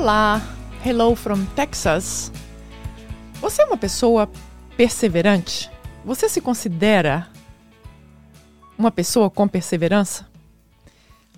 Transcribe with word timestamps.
Olá, 0.00 0.40
hello 0.82 1.14
from 1.14 1.44
Texas. 1.54 2.32
Você 3.34 3.60
é 3.60 3.66
uma 3.66 3.76
pessoa 3.76 4.30
perseverante? 4.74 5.70
Você 6.06 6.26
se 6.26 6.40
considera 6.40 7.28
uma 8.78 8.90
pessoa 8.90 9.28
com 9.28 9.46
perseverança? 9.46 10.26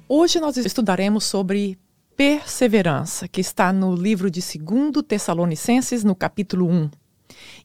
Hoje 0.09 0.39
nós 0.39 0.57
estudaremos 0.57 1.25
sobre 1.25 1.77
perseverança, 2.17 3.27
que 3.27 3.41
está 3.41 3.73
no 3.73 3.97
livro 3.97 4.31
de 4.31 4.41
2 4.41 5.05
Tessalonicenses, 5.09 6.05
no 6.05 6.15
capítulo 6.15 6.71
1. 6.71 6.91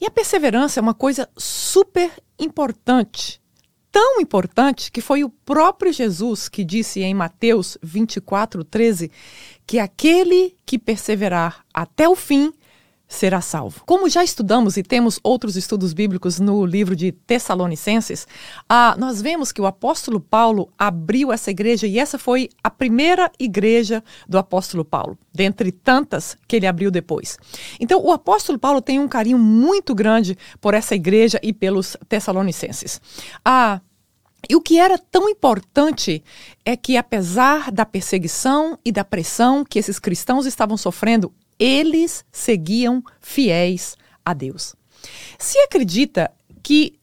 E 0.01 0.05
a 0.07 0.09
perseverança 0.09 0.79
é 0.79 0.81
uma 0.81 0.95
coisa 0.95 1.29
super 1.37 2.11
importante. 2.39 3.39
Tão 3.91 4.19
importante 4.19 4.91
que 4.91 5.01
foi 5.01 5.23
o 5.23 5.29
próprio 5.29 5.93
Jesus 5.93 6.49
que 6.49 6.63
disse 6.63 7.01
em 7.01 7.13
Mateus 7.13 7.77
24, 7.81 8.63
13, 8.63 9.11
que 9.67 9.79
aquele 9.79 10.55
que 10.65 10.79
perseverar 10.79 11.65
até 11.73 12.07
o 12.07 12.15
fim 12.15 12.53
será 13.07 13.39
salvo. 13.39 13.83
Como 13.85 14.09
já 14.09 14.23
estudamos 14.23 14.75
e 14.75 14.83
temos 14.83 15.19
outros 15.23 15.55
estudos 15.55 15.93
bíblicos 15.93 16.39
no 16.39 16.65
livro 16.65 16.95
de 16.95 17.11
Tessalonicenses, 17.11 18.27
ah, 18.67 18.95
nós 18.97 19.21
vemos 19.21 19.51
que 19.51 19.61
o 19.61 19.65
apóstolo 19.65 20.19
Paulo 20.19 20.69
abriu 20.77 21.31
essa 21.31 21.49
igreja 21.49 21.87
e 21.87 21.99
essa 21.99 22.17
foi 22.17 22.49
a 22.61 22.69
primeira 22.69 23.31
igreja 23.39 24.03
do 24.27 24.37
apóstolo 24.37 24.83
Paulo, 24.83 25.17
dentre 25.33 25.71
tantas 25.71 26.37
que 26.47 26.57
ele 26.57 26.67
abriu 26.67 26.91
depois. 26.91 27.37
Então, 27.79 28.03
o 28.03 28.11
apóstolo 28.11 28.59
Paulo 28.59 28.81
tem 28.81 28.99
um 28.99 29.07
carinho 29.07 29.39
muito 29.39 29.95
grande 29.95 30.37
por 30.59 30.73
essa 30.73 30.95
igreja 30.95 31.39
e 31.41 31.53
pelos 31.53 31.95
Tessalonicenses. 32.09 32.99
Ah, 33.43 33.79
e 34.49 34.55
o 34.55 34.61
que 34.61 34.77
era 34.79 34.97
tão 34.97 35.29
importante 35.29 36.23
é 36.63 36.77
que, 36.77 36.95
apesar 36.95 37.71
da 37.71 37.85
perseguição 37.85 38.77
e 38.83 38.91
da 38.91 39.03
pressão 39.03 39.65
que 39.65 39.79
esses 39.79 39.99
cristãos 39.99 40.45
estavam 40.45 40.77
sofrendo, 40.77 41.33
eles 41.59 42.23
seguiam 42.31 43.03
fiéis 43.19 43.95
a 44.23 44.33
Deus. 44.33 44.75
Se 45.39 45.57
acredita 45.59 46.31
que 46.61 46.96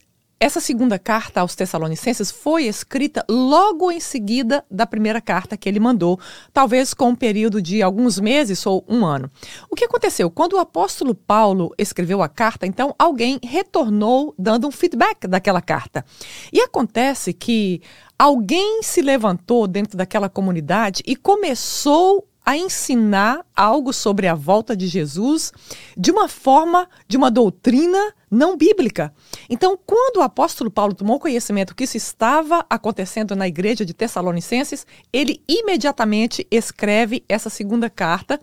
essa 0.45 0.61
segunda 0.61 0.99
carta 0.99 1.41
aos 1.41 1.55
Tessalonicenses 1.55 2.31
foi 2.31 2.65
escrita 2.65 3.25
logo 3.31 3.91
em 3.91 3.99
seguida 3.99 4.63
da 4.71 4.87
primeira 4.87 5.19
carta 5.19 5.57
que 5.57 5.67
ele 5.67 5.81
mandou, 5.81 6.21
talvez 6.53 6.93
com 6.93 7.09
um 7.09 7.15
período 7.15 7.63
de 7.63 7.83
alguns 7.83 8.21
meses 8.21 8.67
ou 8.67 8.85
um 8.87 9.07
ano. 9.07 9.31
O 9.71 9.75
que 9.75 9.87
aconteceu? 9.87 10.31
Quando 10.31 10.53
o 10.53 10.59
apóstolo 10.59 11.15
Paulo 11.15 11.75
escreveu 11.79 12.23
a 12.23 12.29
carta, 12.29 12.67
então 12.67 12.95
alguém 12.99 13.41
retornou 13.43 14.35
dando 14.39 14.69
um 14.69 14.71
feedback 14.71 15.27
daquela 15.27 15.63
carta. 15.63 16.05
E 16.53 16.61
acontece 16.61 17.33
que 17.33 17.81
alguém 18.19 18.83
se 18.83 19.01
levantou 19.01 19.67
dentro 19.67 19.97
daquela 19.97 20.29
comunidade 20.29 21.03
e 21.07 21.17
começou 21.17 22.29
a 22.45 22.57
ensinar 22.57 23.45
algo 23.57 23.93
sobre 23.93 24.29
a 24.29 24.35
volta 24.35 24.77
de 24.77 24.87
Jesus 24.87 25.53
de 25.97 26.11
uma 26.11 26.29
forma, 26.29 26.89
de 27.09 27.17
uma 27.17 27.31
doutrina 27.31 28.13
não 28.31 28.57
bíblica. 28.57 29.15
Então, 29.49 29.79
quando 29.87 30.19
o 30.19 30.23
apóstolo 30.23 30.71
Paulo 30.71 30.93
tomou 30.93 31.21
conhecimento 31.21 31.75
que 31.75 31.85
isso 31.85 31.97
estava 31.97 32.67
acontecendo 32.69 33.37
na 33.37 33.47
igreja 33.47 33.85
de 33.85 33.95
Tessalonicenses, 33.95 34.87
ele 35.13 35.41
imediatamente 35.49 36.47
escreve 36.51 37.25
essa 37.29 37.49
segunda 37.49 37.89
carta, 37.89 38.41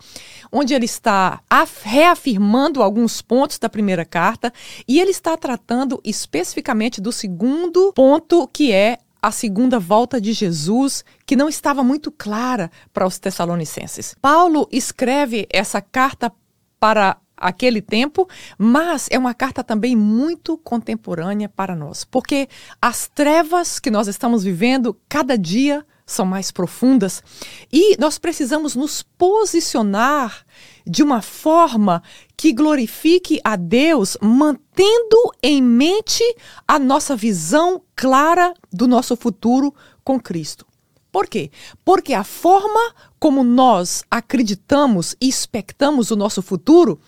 onde 0.52 0.74
ele 0.74 0.86
está 0.86 1.42
reafirmando 1.84 2.82
alguns 2.82 3.22
pontos 3.22 3.60
da 3.60 3.70
primeira 3.70 4.06
carta 4.06 4.52
e 4.88 5.00
ele 5.00 5.12
está 5.12 5.36
tratando 5.36 6.02
especificamente 6.04 7.02
do 7.02 7.12
segundo 7.12 7.92
ponto, 7.94 8.48
que 8.48 8.72
é 8.72 8.98
a 9.22 9.32
segunda 9.32 9.80
volta 9.80 10.20
de 10.20 10.34
Jesus, 10.34 11.06
que 11.26 11.36
não 11.36 11.48
estava 11.48 11.84
muito 11.84 12.12
clara 12.12 12.72
para 12.92 13.06
os 13.06 13.20
Tessalonicenses. 13.20 14.16
Paulo 14.22 14.68
escreve 14.72 15.48
essa 15.52 15.82
carta 15.82 16.32
para 16.80 17.18
aquele 17.38 17.82
tempo, 17.82 18.28
mas 18.58 19.08
é 19.12 19.18
uma 19.18 19.34
carta 19.34 19.64
também 19.64 19.96
muito 19.96 20.58
contemporânea 20.58 21.50
para 21.50 21.76
nós, 21.76 22.04
porque 22.04 22.48
as 22.82 23.08
trevas 23.08 23.80
que 23.80 23.92
nós 23.92 24.08
estamos 24.08 24.44
vivendo 24.44 24.98
cada 25.10 25.38
dia 25.38 25.86
são 26.12 26.26
mais 26.26 26.52
profundas 26.52 27.24
e 27.72 27.98
nós 27.98 28.18
precisamos 28.18 28.76
nos 28.76 29.02
posicionar 29.02 30.46
de 30.86 31.04
uma 31.04 31.22
forma 31.22 32.02
que 32.36 32.52
glorifique 32.52 33.40
a 33.44 33.56
Deus, 33.56 34.18
mantendo 34.22 35.32
em 35.42 35.62
mente 35.62 36.24
a 36.68 36.78
nossa 36.80 37.16
visão 37.16 37.82
clara 37.96 38.54
do 38.72 38.88
nosso 38.88 39.16
futuro 39.16 39.74
com 40.04 40.20
Cristo. 40.20 40.66
Por 41.12 41.28
quê? 41.28 41.52
Porque 41.84 42.14
a 42.14 42.24
forma 42.24 42.94
como 43.20 43.44
nós 43.44 44.04
acreditamos 44.10 45.16
e 45.20 45.28
expectamos 45.28 46.10
o 46.10 46.16
nosso 46.16 46.42
futuro, 46.42 47.00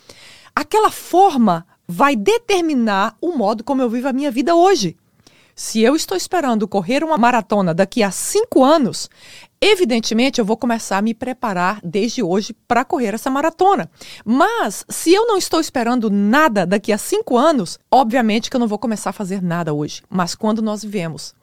aquela 0.53 0.91
forma 0.91 1.65
vai 1.87 2.15
determinar 2.15 3.15
o 3.21 3.37
modo 3.37 3.63
como 3.63 3.81
eu 3.81 3.89
vivo 3.89 4.07
a 4.07 4.13
minha 4.13 4.31
vida 4.31 4.55
hoje. 4.55 4.97
Se 5.55 5.81
eu 5.81 5.95
estou 5.95 6.17
esperando 6.17 6.67
correr 6.67 7.03
uma 7.03 7.17
maratona 7.17 7.73
daqui 7.73 8.01
a 8.01 8.09
cinco 8.09 8.63
anos, 8.63 9.07
evidentemente 9.61 10.39
eu 10.39 10.45
vou 10.45 10.57
começar 10.57 10.97
a 10.97 11.01
me 11.01 11.13
preparar 11.13 11.79
desde 11.83 12.23
hoje 12.23 12.55
para 12.67 12.83
correr 12.83 13.13
essa 13.13 13.29
maratona. 13.29 13.89
Mas 14.25 14.83
se 14.89 15.13
eu 15.13 15.27
não 15.27 15.37
estou 15.37 15.59
esperando 15.59 16.09
nada 16.09 16.65
daqui 16.65 16.91
a 16.91 16.97
cinco 16.97 17.37
anos, 17.37 17.77
obviamente 17.91 18.49
que 18.49 18.55
eu 18.55 18.59
não 18.59 18.67
vou 18.67 18.79
começar 18.79 19.11
a 19.11 19.13
fazer 19.13 19.43
nada 19.43 19.73
hoje. 19.73 20.01
Mas 20.09 20.33
quando 20.33 20.61
nós 20.61 20.81
vivemos 20.81 21.35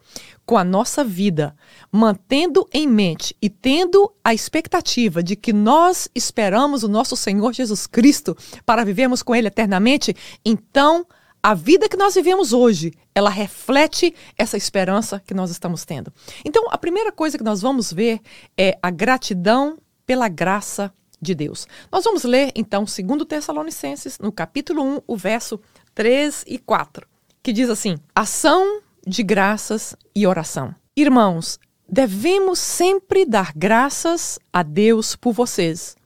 com 0.45 0.59
a 0.59 0.65
nossa 0.65 1.05
vida, 1.05 1.55
mantendo 1.93 2.69
em 2.73 2.89
mente 2.89 3.37
e 3.41 3.49
tendo 3.49 4.13
a 4.25 4.35
expectativa 4.35 5.23
de 5.23 5.37
que 5.37 5.53
nós 5.53 6.09
esperamos 6.13 6.83
o 6.83 6.89
nosso 6.89 7.15
Senhor 7.15 7.53
Jesus 7.53 7.87
Cristo 7.87 8.37
para 8.67 8.85
vivermos 8.85 9.23
com 9.23 9.37
Ele 9.37 9.47
eternamente, 9.47 10.17
então 10.45 11.07
a 11.43 11.55
vida 11.55 11.89
que 11.89 11.97
nós 11.97 12.15
vivemos 12.15 12.53
hoje, 12.53 12.93
ela 13.15 13.31
reflete 13.31 14.15
essa 14.37 14.57
esperança 14.57 15.23
que 15.27 15.33
nós 15.33 15.51
estamos 15.51 15.85
tendo. 15.85 16.13
Então, 16.45 16.67
a 16.71 16.77
primeira 16.77 17.11
coisa 17.11 17.39
que 17.39 17.45
nós 17.45 17.63
vamos 17.63 17.93
ver 17.93 18.21
é 18.57 18.79
a 18.83 18.91
gratidão 18.91 19.79
pela 20.05 20.29
graça 20.29 20.93
de 21.21 21.35
Deus. 21.35 21.67
Nós 21.91 22.05
vamos 22.05 22.25
ler, 22.25 22.53
então, 22.55 22.87
segundo 22.87 23.25
Tessalonicenses, 23.25 24.19
no 24.19 24.31
capítulo 24.31 24.83
1, 24.83 25.01
o 25.07 25.17
verso 25.17 25.61
3 25.95 26.45
e 26.47 26.59
4, 26.59 27.07
que 27.43 27.53
diz 27.53 27.71
assim: 27.71 27.97
Ação 28.15 28.83
de 29.07 29.23
graças 29.23 29.97
e 30.15 30.27
oração. 30.27 30.75
Irmãos, 30.97 31.59
devemos 31.89 32.59
sempre 32.59 33.25
dar 33.25 33.53
graças 33.55 34.39
a 34.53 34.63
Deus 34.63 35.17
por 35.17 35.33
vocês. 35.33 35.97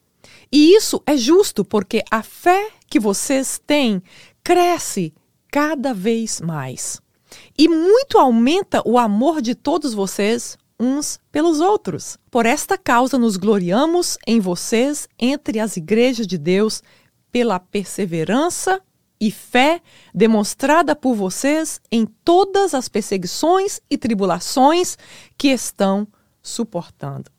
E 0.51 0.75
isso 0.75 1.03
é 1.07 1.17
justo 1.17 1.65
porque 1.65 2.05
a 2.11 2.23
fé 2.23 2.71
que 2.89 3.01
vocês 3.01 3.61
têm 3.67 4.03
cresce 4.45 5.13
cada 5.55 5.95
vez 5.95 6.41
mais. 6.41 7.01
E 7.57 7.69
muito 7.69 8.19
aumenta 8.19 8.83
o 8.85 8.99
amor 8.99 9.41
de 9.41 9.55
todos 9.55 9.95
vocês 9.95 10.59
uns 10.81 11.21
pelos 11.31 11.61
outros. 11.61 12.19
Por 12.29 12.45
esta 12.45 12.77
causa 12.77 13.17
nos 13.17 13.37
gloriamos 13.37 14.19
em 14.27 14.41
vocês 14.41 15.09
entre 15.17 15.61
as 15.61 15.77
igrejas 15.77 16.27
de 16.27 16.37
Deus 16.37 16.83
pela 17.31 17.61
perseverança 17.61 18.83
e 19.21 19.31
fé 19.31 19.81
demonstrada 20.13 20.97
por 20.97 21.15
vocês 21.15 21.81
em 21.89 22.05
todas 22.25 22.75
as 22.75 22.89
perseguições 22.89 23.81
e 23.89 23.97
tribulações 23.97 24.99
que 25.39 25.53
estão 25.53 26.05
suportando. 26.43 27.31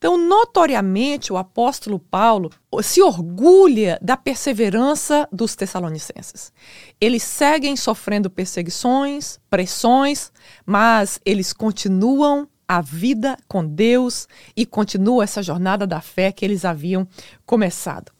Então, 0.00 0.16
notoriamente, 0.16 1.30
o 1.30 1.36
apóstolo 1.36 1.98
Paulo 1.98 2.50
se 2.82 3.02
orgulha 3.02 3.98
da 4.00 4.16
perseverança 4.16 5.28
dos 5.30 5.54
tessalonicenses. 5.54 6.50
Eles 6.98 7.22
seguem 7.22 7.76
sofrendo 7.76 8.30
perseguições, 8.30 9.38
pressões, 9.50 10.32
mas 10.64 11.20
eles 11.22 11.52
continuam 11.52 12.48
a 12.66 12.80
vida 12.80 13.36
com 13.46 13.62
Deus 13.62 14.26
e 14.56 14.64
continuam 14.64 15.22
essa 15.22 15.42
jornada 15.42 15.86
da 15.86 16.00
fé 16.00 16.32
que 16.32 16.46
eles 16.46 16.64
haviam 16.64 17.06
começado. 17.44 18.10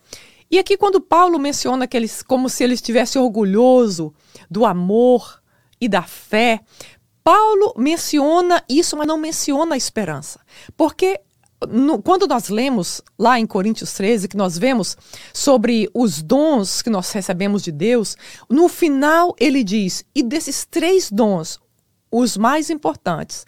E 0.50 0.58
aqui, 0.58 0.76
quando 0.76 1.00
Paulo 1.00 1.38
menciona 1.38 1.86
que 1.86 1.96
eles, 1.96 2.22
como 2.22 2.50
se 2.50 2.62
ele 2.62 2.74
estivesse 2.74 3.18
orgulhoso 3.18 4.12
do 4.50 4.66
amor 4.66 5.40
e 5.80 5.88
da 5.88 6.02
fé, 6.02 6.60
Paulo 7.24 7.72
menciona 7.74 8.62
isso, 8.68 8.98
mas 8.98 9.06
não 9.06 9.16
menciona 9.16 9.76
a 9.76 9.78
esperança. 9.78 10.40
Porque 10.76 11.18
no, 11.68 12.00
quando 12.00 12.26
nós 12.26 12.48
lemos 12.48 13.02
lá 13.18 13.38
em 13.38 13.46
Coríntios 13.46 13.92
13, 13.92 14.28
que 14.28 14.36
nós 14.36 14.56
vemos 14.56 14.96
sobre 15.32 15.90
os 15.94 16.22
dons 16.22 16.82
que 16.82 16.90
nós 16.90 17.10
recebemos 17.12 17.62
de 17.62 17.72
Deus, 17.72 18.16
no 18.48 18.68
final 18.68 19.34
ele 19.38 19.62
diz: 19.62 20.04
e 20.14 20.22
desses 20.22 20.64
três 20.64 21.10
dons, 21.10 21.60
os 22.10 22.36
mais 22.36 22.70
importantes 22.70 23.44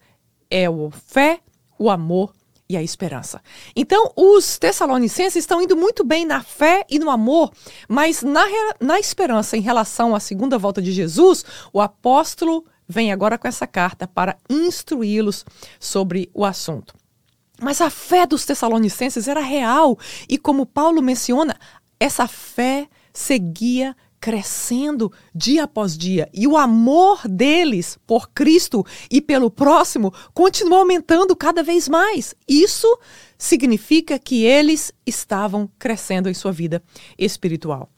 é 0.50 0.68
o 0.68 0.90
fé, 0.90 1.40
o 1.78 1.90
amor 1.90 2.32
e 2.68 2.76
a 2.76 2.82
esperança. 2.82 3.42
Então, 3.74 4.12
os 4.16 4.58
tessalonicenses 4.58 5.36
estão 5.36 5.60
indo 5.60 5.76
muito 5.76 6.04
bem 6.04 6.24
na 6.24 6.42
fé 6.42 6.84
e 6.88 6.98
no 6.98 7.10
amor, 7.10 7.52
mas 7.88 8.22
na, 8.22 8.44
na 8.80 9.00
esperança 9.00 9.56
em 9.56 9.60
relação 9.60 10.14
à 10.14 10.20
segunda 10.20 10.58
volta 10.58 10.80
de 10.80 10.92
Jesus, 10.92 11.44
o 11.72 11.80
apóstolo 11.80 12.64
vem 12.88 13.12
agora 13.12 13.38
com 13.38 13.48
essa 13.48 13.66
carta 13.66 14.06
para 14.06 14.36
instruí-los 14.48 15.44
sobre 15.80 16.30
o 16.34 16.44
assunto. 16.44 16.94
Mas 17.62 17.80
a 17.80 17.88
fé 17.88 18.26
dos 18.26 18.44
Tessalonicenses 18.44 19.28
era 19.28 19.40
real 19.40 19.96
e, 20.28 20.36
como 20.36 20.66
Paulo 20.66 21.00
menciona, 21.00 21.56
essa 21.98 22.26
fé 22.26 22.88
seguia 23.14 23.96
crescendo 24.20 25.12
dia 25.32 25.62
após 25.64 25.96
dia. 25.96 26.28
E 26.34 26.44
o 26.46 26.56
amor 26.56 27.20
deles 27.28 27.96
por 28.04 28.30
Cristo 28.30 28.84
e 29.08 29.20
pelo 29.20 29.48
próximo 29.48 30.12
continua 30.34 30.78
aumentando 30.78 31.36
cada 31.36 31.62
vez 31.62 31.88
mais. 31.88 32.34
Isso 32.48 32.98
significa 33.38 34.18
que 34.18 34.44
eles 34.44 34.92
estavam 35.06 35.70
crescendo 35.78 36.28
em 36.28 36.34
sua 36.34 36.50
vida 36.50 36.82
espiritual. 37.16 37.88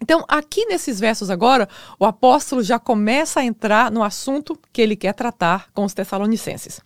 Então, 0.00 0.24
aqui 0.28 0.66
nesses 0.66 0.98
versos 0.98 1.30
agora, 1.30 1.68
o 1.98 2.04
apóstolo 2.04 2.62
já 2.62 2.78
começa 2.78 3.40
a 3.40 3.44
entrar 3.44 3.90
no 3.90 4.02
assunto 4.02 4.58
que 4.72 4.82
ele 4.82 4.96
quer 4.96 5.14
tratar 5.14 5.70
com 5.72 5.84
os 5.84 5.94
Tessalonicenses. 5.94 6.80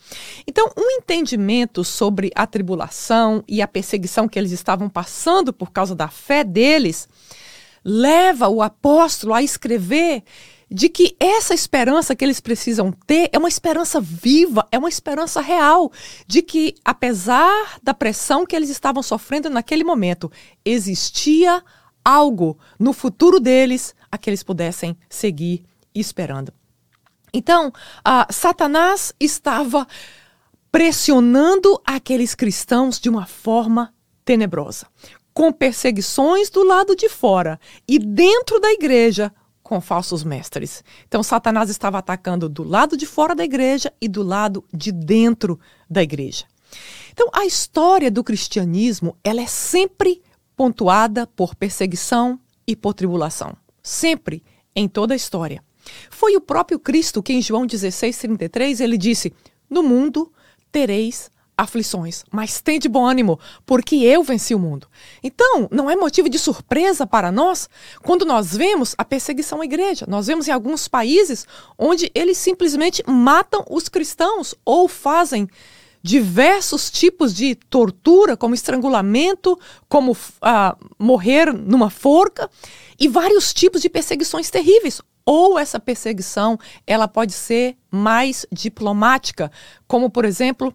Então, 0.47 0.71
um 0.77 0.91
entendimento 0.91 1.83
sobre 1.83 2.31
a 2.35 2.47
tribulação 2.47 3.43
e 3.49 3.61
a 3.63 3.67
perseguição 3.67 4.29
que 4.29 4.39
eles 4.39 4.53
estavam 4.53 4.89
passando 4.89 5.53
por 5.53 5.73
causa 5.73 5.95
da 5.95 6.09
fé 6.09 6.45
deles 6.45 7.09
leva 7.85 8.49
o 8.49 8.61
apóstolo 8.61 9.33
a 9.33 9.43
escrever 9.43 10.23
de 10.71 10.89
que 10.89 11.17
essa 11.19 11.55
esperança 11.55 12.15
que 12.15 12.25
eles 12.25 12.41
precisam 12.41 12.93
ter 12.93 13.31
é 13.33 13.39
uma 13.39 13.49
esperança 13.49 14.01
viva, 14.01 14.67
é 14.71 14.79
uma 14.79 14.89
esperança 14.89 15.41
real, 15.41 15.91
de 16.27 16.43
que 16.43 16.75
apesar 16.85 17.79
da 17.83 17.95
pressão 17.95 18.45
que 18.45 18.55
eles 18.55 18.69
estavam 18.69 19.03
sofrendo 19.03 19.49
naquele 19.49 19.83
momento, 19.83 20.31
existia 20.65 21.65
algo 22.05 22.59
no 22.79 22.93
futuro 22.93 23.41
deles 23.41 23.95
a 24.11 24.19
que 24.19 24.31
eles 24.31 24.43
pudessem 24.43 24.97
seguir 25.09 25.65
esperando. 25.95 26.53
Então, 27.33 27.69
uh, 27.69 28.33
Satanás 28.33 29.13
estava 29.21 29.87
pressionando 30.71 31.81
aqueles 31.85 32.35
cristãos 32.35 32.99
de 32.99 33.09
uma 33.09 33.27
forma 33.27 33.93
tenebrosa 34.25 34.87
com 35.39 35.53
perseguições 35.53 36.51
do 36.51 36.65
lado 36.65 36.97
de 36.97 37.09
fora 37.09 37.61
e 37.87 37.97
dentro 37.97 38.59
da 38.59 38.73
igreja 38.73 39.33
com 39.63 39.81
falsos 39.81 40.25
mestres. 40.25 40.83
Então, 41.07 41.23
Satanás 41.23 41.71
estava 41.71 41.99
atacando 41.99 42.49
do 42.49 42.65
lado 42.65 42.97
de 42.97 43.07
fora 43.07 43.37
da 43.37 43.45
igreja 43.45 43.93
e 44.01 44.09
do 44.09 44.25
lado 44.25 44.65
de 44.75 44.91
dentro 44.91 45.61
da 45.89 46.03
igreja. 46.03 46.45
Então, 47.13 47.29
a 47.33 47.47
história 47.47 48.11
do 48.11 48.25
cristianismo 48.25 49.17
ela 49.23 49.41
é 49.41 49.47
sempre 49.47 50.21
pontuada 50.59 51.25
por 51.25 51.55
perseguição 51.55 52.37
e 52.67 52.75
por 52.75 52.93
tribulação. 52.93 53.57
Sempre, 53.81 54.43
em 54.75 54.89
toda 54.89 55.15
a 55.15 55.17
história. 55.17 55.63
Foi 56.11 56.35
o 56.35 56.41
próprio 56.41 56.81
Cristo 56.81 57.23
que, 57.23 57.33
em 57.33 57.41
João 57.41 57.65
16, 57.65 58.19
33, 58.19 58.81
ele 58.81 58.99
disse: 58.99 59.33
No 59.71 59.85
mundo 59.85 60.33
tereis 60.73 61.31
aflições, 61.57 62.25
mas 62.31 62.61
tem 62.61 62.79
de 62.79 62.89
bom 62.89 63.07
ânimo, 63.07 63.39
porque 63.65 63.97
eu 63.97 64.23
venci 64.23 64.53
o 64.53 64.59
mundo. 64.59 64.89
Então, 65.23 65.69
não 65.71 65.89
é 65.89 65.95
motivo 65.95 66.29
de 66.29 66.39
surpresa 66.39 67.07
para 67.07 67.31
nós 67.31 67.69
quando 68.03 68.25
nós 68.25 68.57
vemos 68.57 68.97
a 68.99 69.05
perseguição 69.05 69.61
à 69.61 69.65
igreja. 69.65 70.07
Nós 70.09 70.27
vemos 70.27 70.49
em 70.49 70.53
alguns 70.53 70.89
países 70.89 71.47
onde 71.79 72.11
eles 72.15 72.37
simplesmente 72.37 73.03
matam 73.07 73.65
os 73.71 73.89
cristãos 73.89 74.57
ou 74.65 74.89
fazem 74.89 75.49
diversos 76.03 76.91
tipos 76.91 77.35
de 77.35 77.55
tortura, 77.55 78.37
como 78.37 78.55
estrangulamento, 78.55 79.59
como 79.89 80.13
uh, 80.13 80.17
morrer 80.99 81.53
numa 81.53 81.91
forca, 81.91 82.51
e 82.99 83.09
vários 83.09 83.53
tipos 83.53 83.83
de 83.83 83.89
perseguições 83.89 84.51
terríveis. 84.51 85.01
Ou 85.25 85.59
essa 85.59 85.79
perseguição 85.79 86.59
ela 86.87 87.07
pode 87.07 87.33
ser 87.33 87.77
mais 87.91 88.47
diplomática, 88.51 89.53
como 89.87 90.09
por 90.09 90.25
exemplo 90.25 90.75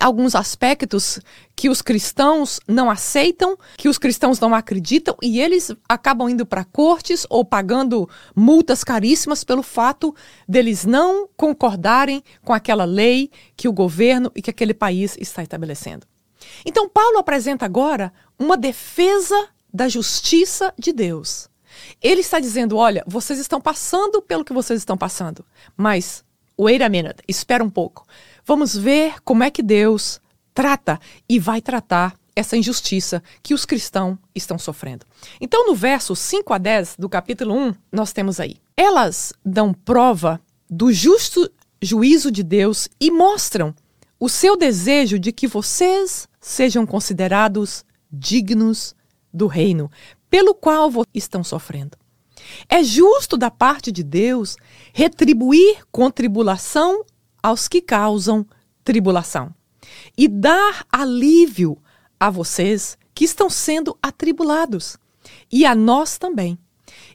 alguns 0.00 0.34
aspectos 0.34 1.18
que 1.54 1.68
os 1.68 1.80
cristãos 1.80 2.60
não 2.68 2.90
aceitam, 2.90 3.56
que 3.76 3.88
os 3.88 3.98
cristãos 3.98 4.38
não 4.38 4.54
acreditam 4.54 5.16
e 5.22 5.40
eles 5.40 5.74
acabam 5.88 6.28
indo 6.28 6.44
para 6.44 6.64
cortes 6.64 7.26
ou 7.30 7.44
pagando 7.44 8.08
multas 8.34 8.84
caríssimas 8.84 9.42
pelo 9.42 9.62
fato 9.62 10.14
deles 10.48 10.84
não 10.84 11.28
concordarem 11.36 12.22
com 12.44 12.52
aquela 12.52 12.84
lei 12.84 13.30
que 13.56 13.68
o 13.68 13.72
governo 13.72 14.30
e 14.34 14.42
que 14.42 14.50
aquele 14.50 14.74
país 14.74 15.16
está 15.18 15.42
estabelecendo. 15.42 16.06
Então 16.64 16.88
Paulo 16.88 17.18
apresenta 17.18 17.64
agora 17.64 18.12
uma 18.38 18.56
defesa 18.56 19.48
da 19.72 19.88
justiça 19.88 20.72
de 20.78 20.92
Deus. 20.92 21.48
Ele 22.02 22.20
está 22.20 22.40
dizendo, 22.40 22.76
olha, 22.76 23.04
vocês 23.06 23.38
estão 23.38 23.60
passando 23.60 24.22
pelo 24.22 24.44
que 24.44 24.52
vocês 24.52 24.80
estão 24.80 24.96
passando, 24.96 25.44
mas 25.76 26.24
wait 26.58 26.82
a 26.82 26.88
minute, 26.88 27.22
espera 27.28 27.62
um 27.62 27.70
pouco. 27.70 28.06
Vamos 28.44 28.76
ver 28.76 29.16
como 29.24 29.42
é 29.42 29.50
que 29.50 29.62
Deus 29.62 30.20
trata 30.54 30.98
e 31.28 31.38
vai 31.38 31.60
tratar 31.60 32.14
essa 32.34 32.56
injustiça 32.56 33.22
que 33.42 33.54
os 33.54 33.64
cristãos 33.64 34.18
estão 34.34 34.58
sofrendo. 34.58 35.06
Então, 35.40 35.66
no 35.66 35.74
verso 35.74 36.14
5 36.14 36.52
a 36.52 36.58
10 36.58 36.96
do 36.98 37.08
capítulo 37.08 37.54
1, 37.54 37.74
nós 37.90 38.12
temos 38.12 38.38
aí: 38.38 38.56
Elas 38.76 39.32
dão 39.44 39.72
prova 39.72 40.40
do 40.68 40.92
justo 40.92 41.50
juízo 41.80 42.30
de 42.30 42.42
Deus 42.42 42.88
e 43.00 43.10
mostram 43.10 43.74
o 44.18 44.28
seu 44.28 44.56
desejo 44.56 45.18
de 45.18 45.32
que 45.32 45.46
vocês 45.46 46.28
sejam 46.40 46.86
considerados 46.86 47.84
dignos 48.10 48.94
do 49.32 49.46
reino 49.46 49.90
pelo 50.30 50.54
qual 50.54 50.90
estão 51.14 51.44
sofrendo. 51.44 51.96
É 52.68 52.82
justo 52.82 53.36
da 53.36 53.50
parte 53.50 53.90
de 53.90 54.02
Deus 54.02 54.56
retribuir 54.92 55.84
com 55.90 56.10
tribulação 56.10 57.04
aos 57.42 57.68
que 57.68 57.80
causam 57.80 58.46
tribulação 58.84 59.54
e 60.16 60.28
dar 60.28 60.86
alívio 60.90 61.78
a 62.18 62.30
vocês 62.30 62.98
que 63.14 63.24
estão 63.24 63.48
sendo 63.48 63.96
atribulados 64.02 64.96
e 65.50 65.64
a 65.64 65.74
nós 65.74 66.18
também. 66.18 66.58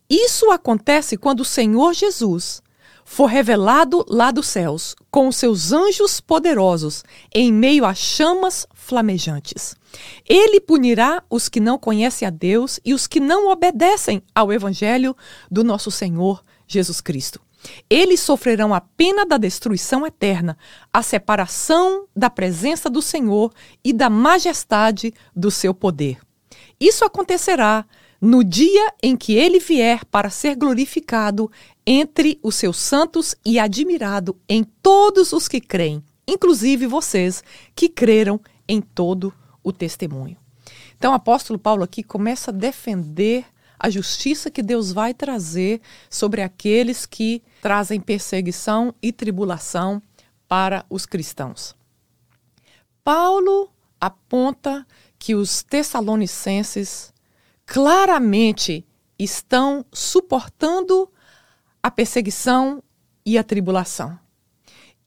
Isso 0.09 0.51
acontece 0.51 1.17
quando 1.17 1.41
o 1.41 1.45
Senhor 1.45 1.93
Jesus 1.93 2.61
for 3.05 3.25
revelado 3.25 4.05
lá 4.07 4.31
dos 4.31 4.47
céus 4.47 4.95
com 5.09 5.31
seus 5.31 5.71
anjos 5.71 6.21
poderosos 6.21 7.03
em 7.33 7.51
meio 7.51 7.85
a 7.85 7.93
chamas 7.93 8.67
flamejantes. 8.73 9.75
Ele 10.27 10.59
punirá 10.59 11.23
os 11.29 11.49
que 11.49 11.59
não 11.59 11.77
conhecem 11.77 12.27
a 12.27 12.31
Deus 12.31 12.79
e 12.85 12.93
os 12.93 13.07
que 13.07 13.19
não 13.19 13.49
obedecem 13.49 14.21
ao 14.33 14.51
evangelho 14.51 15.15
do 15.49 15.63
nosso 15.63 15.91
Senhor 15.91 16.43
Jesus 16.67 17.01
Cristo. 17.01 17.41
Eles 17.89 18.19
sofrerão 18.19 18.73
a 18.73 18.81
pena 18.81 19.25
da 19.25 19.37
destruição 19.37 20.05
eterna, 20.05 20.57
a 20.91 21.03
separação 21.03 22.07
da 22.15 22.29
presença 22.29 22.89
do 22.89 23.01
Senhor 23.01 23.53
e 23.83 23.93
da 23.93 24.09
majestade 24.09 25.13
do 25.35 25.51
seu 25.51 25.73
poder. 25.73 26.19
Isso 26.79 27.05
acontecerá 27.05 27.85
no 28.19 28.43
dia 28.43 28.93
em 29.01 29.15
que 29.15 29.33
ele 29.33 29.59
vier 29.59 30.05
para 30.05 30.29
ser 30.29 30.55
glorificado 30.55 31.51
entre 31.85 32.39
os 32.43 32.55
seus 32.55 32.77
santos 32.77 33.35
e 33.45 33.59
admirado 33.59 34.37
em 34.47 34.63
todos 34.63 35.33
os 35.33 35.47
que 35.47 35.59
creem, 35.59 36.03
inclusive 36.27 36.85
vocês 36.85 37.43
que 37.75 37.89
creram 37.89 38.39
em 38.67 38.79
todo 38.79 39.33
o 39.63 39.71
testemunho. 39.71 40.37
Então, 40.97 41.11
o 41.11 41.15
apóstolo 41.15 41.57
Paulo 41.57 41.83
aqui 41.83 42.03
começa 42.03 42.51
a 42.51 42.53
defender 42.53 43.45
a 43.79 43.89
justiça 43.89 44.51
que 44.51 44.61
Deus 44.61 44.91
vai 44.91 45.13
trazer 45.13 45.81
sobre 46.09 46.41
aqueles 46.41 47.05
que 47.07 47.41
trazem 47.61 47.99
perseguição 47.99 48.93
e 49.01 49.11
tribulação 49.11 50.01
para 50.47 50.85
os 50.89 51.05
cristãos. 51.05 51.75
Paulo 53.03 53.71
aponta 53.99 54.85
que 55.17 55.33
os 55.33 55.63
tessalonicenses 55.63 57.11
claramente 57.65 58.85
estão 59.17 59.85
suportando 59.91 61.11
a 61.81 61.89
perseguição 61.89 62.83
e 63.25 63.37
a 63.37 63.43
tribulação. 63.43 64.19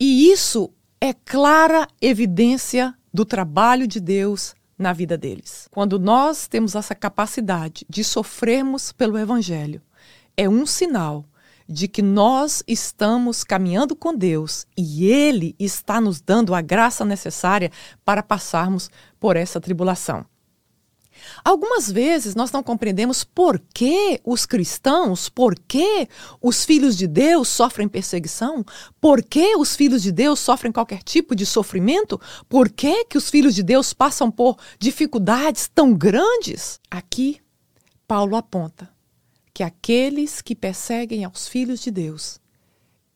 E 0.01 0.31
isso 0.31 0.73
é 1.01 1.13
clara 1.13 1.87
evidência 2.01 2.97
do 3.15 3.25
trabalho 3.25 3.87
de 3.87 4.01
Deus 4.01 4.57
na 4.77 4.93
vida 4.93 5.17
deles. 5.17 5.69
Quando 5.71 6.01
nós 6.01 6.49
temos 6.49 6.75
essa 6.75 6.97
capacidade 6.97 7.87
de 7.89 8.03
sofrermos 8.03 8.91
pelo 8.91 9.17
Evangelho, 9.17 9.81
é 10.37 10.49
um 10.49 10.67
sinal 10.67 11.25
de 11.69 11.87
que 11.87 12.03
nós 12.03 12.65
estamos 12.67 13.45
caminhando 13.45 13.95
com 13.95 14.13
Deus 14.13 14.67
e 14.77 15.07
Ele 15.07 15.55
está 15.61 16.01
nos 16.01 16.21
dando 16.21 16.57
a 16.57 16.61
graça 16.61 17.05
necessária 17.05 17.71
para 18.05 18.21
passarmos 18.21 18.91
por 19.21 19.37
essa 19.37 19.61
tribulação. 19.61 20.27
Algumas 21.45 21.91
vezes 21.91 22.35
nós 22.35 22.51
não 22.53 22.63
compreendemos 22.63 23.25
por 23.25 23.61
que 23.73 24.21
os 24.25 24.47
cristãos, 24.47 25.29
por 25.29 25.55
que 25.59 26.09
os 26.41 26.65
filhos 26.65 26.97
de 26.97 27.07
Deus 27.07 27.49
sofrem 27.49 27.89
perseguição, 27.89 28.65
por 29.01 29.23
que 29.23 29.57
os 29.57 29.77
filhos 29.77 30.03
de 30.03 30.13
Deus 30.13 30.41
sofrem 30.41 30.73
qualquer 30.73 31.03
tipo 31.03 31.35
de 31.35 31.45
sofrimento, 31.45 32.21
por 32.49 32.71
que, 32.71 33.05
que 33.05 33.19
os 33.19 33.31
filhos 33.31 33.55
de 33.55 33.63
Deus 33.63 33.93
passam 33.93 34.31
por 34.31 34.57
dificuldades 34.79 35.69
tão 35.73 35.93
grandes. 35.95 36.81
Aqui, 36.91 37.41
Paulo 38.07 38.37
aponta 38.37 38.89
que 39.53 39.63
aqueles 39.63 40.43
que 40.43 40.55
perseguem 40.55 41.25
aos 41.25 41.47
filhos 41.47 41.81
de 41.81 41.91
Deus, 41.91 42.41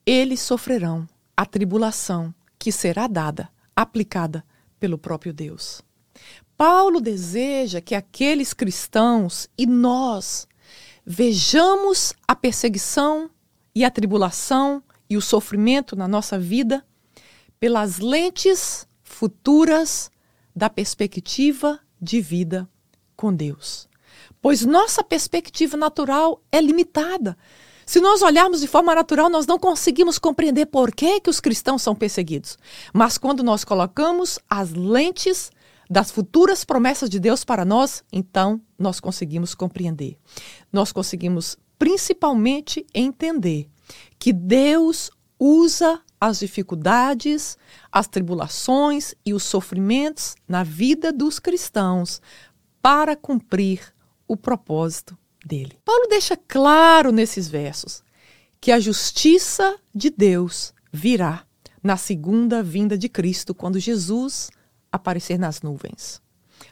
eles 0.07 0.41
sofrerão 0.41 1.07
a 1.37 1.45
tribulação 1.45 2.35
que 2.59 2.73
será 2.73 3.07
dada, 3.07 3.49
aplicada 3.75 4.45
pelo 4.81 4.99
próprio 4.99 5.33
Deus. 5.33 5.83
Paulo 6.59 7.01
deseja 7.01 7.81
que 7.81 7.95
aqueles 7.95 8.53
cristãos 8.53 9.49
e 9.57 9.65
nós 9.65 10.49
vejamos 11.07 12.13
a 12.27 12.35
perseguição 12.35 13.31
e 13.73 13.85
a 13.85 13.91
tribulação 13.93 14.83
e 15.09 15.17
o 15.17 15.23
sofrimento 15.23 15.95
na 15.95 16.09
nossa 16.09 16.37
vida 16.37 16.85
pelas 17.61 18.01
lentes 18.01 18.89
futuras 19.05 20.11
da 20.55 20.69
perspectiva 20.69 21.79
de 22.03 22.21
vida 22.21 22.69
com 23.17 23.33
Deus. 23.33 23.89
Pois 24.43 24.65
nossa 24.65 25.05
perspectiva 25.05 25.77
natural 25.77 26.43
é 26.51 26.61
limitada. 26.61 27.39
Se 27.87 28.01
nós 28.01 28.21
olharmos 28.21 28.61
de 28.61 28.67
forma 28.67 28.97
natural, 28.97 29.31
nós 29.31 29.47
não 29.47 29.61
conseguimos 29.61 30.19
compreender 30.19 30.67
por 30.67 30.93
que, 30.93 31.21
que 31.21 31.31
os 31.31 31.39
cristãos 31.39 31.83
são 31.83 31.95
perseguidos. 31.95 32.59
Mas 32.93 33.17
quando 33.17 33.45
nós 33.45 33.65
colocamos 33.65 34.41
as 34.51 34.73
lentes 34.73 35.53
das 35.89 36.11
futuras 36.11 36.65
promessas 36.65 37.09
de 37.09 37.19
Deus 37.19 37.45
para 37.45 37.65
nós, 37.65 38.05
então 38.13 38.61
nós 38.79 39.01
conseguimos 39.01 39.55
compreender. 39.55 40.19
Nós 40.73 40.93
conseguimos 40.93 41.57
principalmente 41.79 42.87
entender 42.95 43.69
que 44.19 44.33
Deus 44.33 45.11
usa 45.39 46.01
as 46.21 46.41
dificuldades, 46.41 47.57
as 47.93 48.09
tribulações 48.09 49.15
e 49.25 49.33
os 49.33 49.45
sofrimentos 49.45 50.35
na 50.47 50.65
vida 50.65 51.13
dos 51.13 51.39
cristãos 51.39 52.21
para 52.83 53.15
cumprir 53.17 53.95
o 54.27 54.37
propósito 54.37 55.17
dele. 55.45 55.79
Paulo 55.85 56.09
deixa 56.09 56.37
claro 56.37 57.13
nesses 57.13 57.49
versos 57.49 58.03
que 58.61 58.73
a 58.73 58.81
justiça 58.81 59.79
de 59.95 60.11
Deus 60.11 60.75
virá 60.93 61.45
na 61.83 61.97
segunda 61.97 62.63
vinda 62.63 62.99
de 62.99 63.09
Cristo, 63.09 63.55
quando 63.55 63.79
Jesus 63.79 64.51
aparecer 64.91 65.39
nas 65.39 65.63
nuvens, 65.63 66.21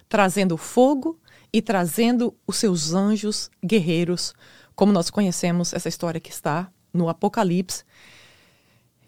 trazendo 0.08 0.56
fogo 0.56 1.18
e 1.52 1.62
trazendo 1.62 2.37
os 2.46 2.56
seus 2.56 2.92
anjos 2.92 3.50
guerreiros, 3.64 4.35
como 4.75 4.92
nós 4.92 5.11
conhecemos 5.11 5.73
essa 5.73 5.88
história 5.88 6.20
que 6.20 6.30
está 6.30 6.70
no 6.92 7.08
Apocalipse. 7.08 7.85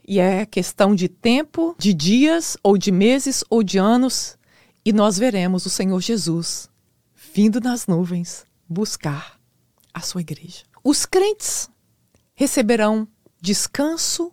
E 0.07 0.19
é 0.19 0.47
questão 0.47 0.95
de 0.95 1.09
tempo, 1.09 1.77
de 1.79 1.93
dias, 1.93 2.57
ou 2.63 2.79
de 2.79 2.91
meses, 2.91 3.45
ou 3.51 3.63
de 3.63 3.77
anos, 3.79 4.39
e 4.85 4.93
nós 4.93 5.19
veremos 5.19 5.67
o 5.67 5.71
Senhor 5.71 6.01
Jesus 6.01 6.71
vindo 7.35 7.61
nas 7.61 7.87
nuvens 7.87 8.47
buscar 8.67 9.39
a 9.93 10.01
sua 10.01 10.23
igreja. 10.23 10.65
Os 10.83 11.05
crentes 11.05 11.69
receberão 12.35 13.07
descanso 13.41 14.33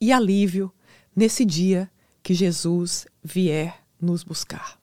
e 0.00 0.12
alívio 0.12 0.72
nesse 1.14 1.44
dia 1.44 1.90
que 2.22 2.34
Jesus 2.34 3.06
vier 3.22 3.82
nos 4.00 4.22
buscar. 4.22 4.78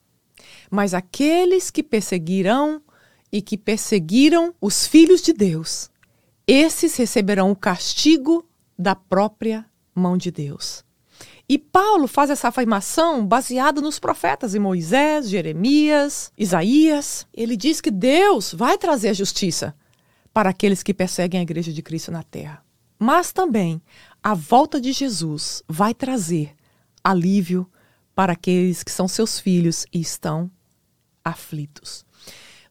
Mas 0.69 0.93
aqueles 0.93 1.69
que 1.72 1.84
perseguirão 1.84 2.81
e 3.31 3.41
que 3.41 3.57
perseguiram 3.57 4.53
os 4.62 4.88
filhos 4.88 5.22
de 5.22 5.34
Deus, 5.34 5.89
esses 6.48 6.95
receberão 6.95 7.51
o 7.51 7.55
castigo 7.55 8.48
da 8.77 8.95
própria 8.95 9.65
mão 9.93 10.17
de 10.17 10.31
Deus. 10.31 10.84
E 11.48 11.60
Paulo 11.60 12.07
faz 12.07 12.29
essa 12.29 12.48
afirmação 12.48 13.25
baseada 13.25 13.79
nos 13.79 14.00
profetas 14.00 14.55
em 14.55 14.60
Moisés, 14.60 15.29
Jeremias, 15.29 16.31
Isaías. 16.38 17.27
Ele 17.31 17.55
diz 17.55 17.79
que 17.79 17.91
Deus 17.91 18.51
vai 18.51 18.77
trazer 18.77 19.10
a 19.10 19.13
justiça 19.13 19.75
para 20.34 20.50
aqueles 20.50 20.81
que 20.81 20.93
perseguem 20.93 21.39
a 21.39 21.43
igreja 21.43 21.72
de 21.72 21.84
Cristo 21.84 22.12
na 22.12 22.24
terra. 22.24 22.63
Mas 22.98 23.31
também 23.31 23.81
a 24.24 24.34
volta 24.34 24.81
de 24.81 24.91
Jesus 24.91 25.63
vai 25.67 25.93
trazer 25.93 26.55
alívio 27.03 27.69
para 28.15 28.34
aqueles 28.34 28.81
que 28.81 28.91
são 28.91 29.07
seus 29.07 29.39
filhos 29.39 29.86
e 29.93 30.00
estão 30.00 30.50
aflitos. 31.24 32.05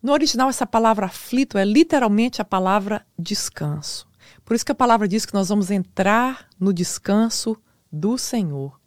No 0.03 0.13
original, 0.13 0.49
essa 0.49 0.67
palavra 0.67 1.07
aflito 1.07 1.57
é 1.59 1.65
literalmente 1.65 2.43
a 2.43 2.45
palavra 2.45 3.07
descanso. 3.19 4.09
Por 4.45 4.55
isso 4.55 4.65
que 4.65 4.73
a 4.73 4.75
palavra 4.75 5.07
diz 5.07 5.25
que 5.25 5.35
nós 5.35 5.49
vamos 5.49 5.71
entrar 5.71 6.49
no 6.59 6.73
descanso 6.73 7.57
do 7.93 8.19
Senhor. 8.19 8.81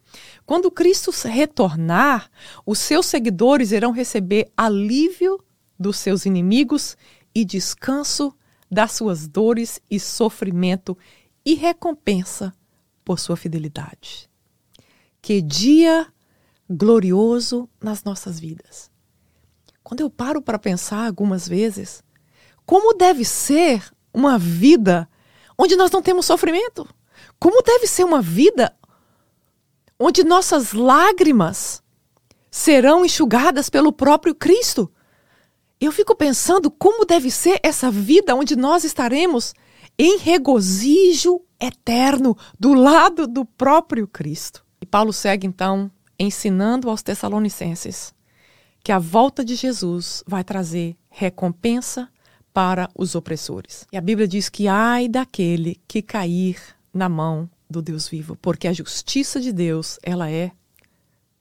Quando 0.45 0.71
Cristo 0.71 1.11
retornar, 1.27 2.29
os 2.65 2.79
seus 2.79 3.05
seguidores 3.05 3.71
irão 3.71 3.91
receber 3.91 4.51
alívio 4.55 5.43
dos 5.77 5.97
seus 5.97 6.25
inimigos 6.25 6.97
e 7.33 7.45
descanso 7.45 8.33
das 8.69 8.93
suas 8.93 9.27
dores 9.27 9.79
e 9.89 9.99
sofrimento 9.99 10.97
e 11.45 11.53
recompensa 11.53 12.53
por 13.03 13.19
sua 13.19 13.37
fidelidade. 13.37 14.29
Que 15.21 15.41
dia 15.41 16.07
glorioso 16.69 17.69
nas 17.81 18.03
nossas 18.03 18.39
vidas. 18.39 18.91
Quando 19.83 20.01
eu 20.01 20.09
paro 20.09 20.41
para 20.41 20.59
pensar 20.59 21.07
algumas 21.07 21.47
vezes, 21.47 22.03
como 22.65 22.93
deve 22.93 23.23
ser 23.23 23.83
uma 24.13 24.37
vida 24.37 25.09
onde 25.57 25.75
nós 25.75 25.89
não 25.91 26.01
temos 26.01 26.25
sofrimento? 26.25 26.87
Como 27.39 27.61
deve 27.61 27.87
ser 27.87 28.03
uma 28.03 28.21
vida 28.21 28.75
onde 29.99 30.23
nossas 30.23 30.73
lágrimas 30.73 31.81
serão 32.51 33.05
enxugadas 33.05 33.69
pelo 33.69 33.93
próprio 33.93 34.35
Cristo? 34.35 34.91
Eu 35.79 35.91
fico 35.91 36.15
pensando 36.15 36.69
como 36.69 37.05
deve 37.05 37.31
ser 37.31 37.59
essa 37.63 37.89
vida 37.89 38.35
onde 38.35 38.55
nós 38.55 38.83
estaremos 38.83 39.53
em 39.97 40.17
regozijo 40.17 41.41
eterno 41.59 42.37
do 42.59 42.73
lado 42.73 43.27
do 43.27 43.45
próprio 43.45 44.07
Cristo. 44.07 44.65
E 44.81 44.85
Paulo 44.85 45.13
segue 45.13 45.47
então 45.47 45.91
ensinando 46.19 46.89
aos 46.89 47.01
Tessalonicenses 47.01 48.13
que 48.83 48.91
a 48.91 48.99
volta 48.99 49.43
de 49.43 49.55
Jesus 49.55 50.23
vai 50.25 50.43
trazer 50.43 50.95
recompensa 51.09 52.09
para 52.53 52.89
os 52.95 53.15
opressores. 53.15 53.85
E 53.91 53.97
a 53.97 54.01
Bíblia 54.01 54.27
diz 54.27 54.49
que 54.49 54.67
ai 54.67 55.07
daquele 55.07 55.79
que 55.87 56.01
cair 56.01 56.57
na 56.93 57.09
mão 57.09 57.49
do 57.69 57.81
Deus 57.81 58.07
vivo, 58.07 58.35
porque 58.37 58.67
a 58.67 58.73
justiça 58.73 59.39
de 59.41 59.51
Deus, 59.51 59.99
ela 60.01 60.31
é 60.31 60.51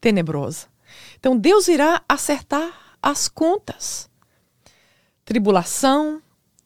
tenebrosa. 0.00 0.66
Então 1.18 1.37
Deus 1.37 1.68
irá 1.68 2.02
acertar 2.09 2.97
as 3.00 3.28
contas. 3.28 4.11
Tribulação, 5.25 6.21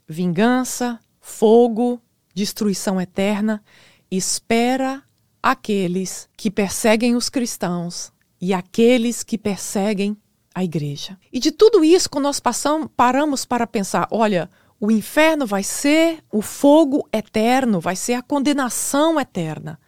vingança, 0.09 0.99
fogo, 1.21 2.01
destruição 2.35 3.01
eterna 3.01 3.63
espera 4.11 5.03
aqueles 5.43 6.29
que 6.37 6.51
perseguem 6.51 7.17
os 7.17 7.29
cristãos 7.29 8.13
e 8.41 8.53
aqueles 8.53 9.23
que 9.23 9.39
perseguem 9.39 10.17
a 10.55 10.65
igreja. 10.65 11.19
E 11.33 11.39
de 11.39 11.53
tudo 11.53 11.85
isso, 11.85 12.11
quando 12.11 12.25
nós 12.25 12.41
passamos, 12.41 12.89
paramos 12.97 13.45
para 13.45 13.67
pensar, 13.67 14.09
olha, 14.11 14.51
o 14.79 14.91
inferno 14.91 15.47
vai 15.47 15.63
ser 15.63 16.25
o 16.33 16.41
fogo 16.41 17.07
eterno, 17.13 17.81
vai 17.81 17.95
ser 17.95 18.15
a 18.15 18.23
condenação 18.23 19.21
eterna. 19.21 19.79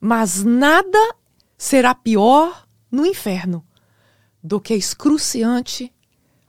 Mas 0.00 0.42
nada 0.42 1.14
será 1.56 1.94
pior 1.94 2.66
no 2.90 3.06
inferno 3.06 3.64
do 4.42 4.60
que 4.60 4.74
a 4.74 4.76
excruciante 4.76 5.92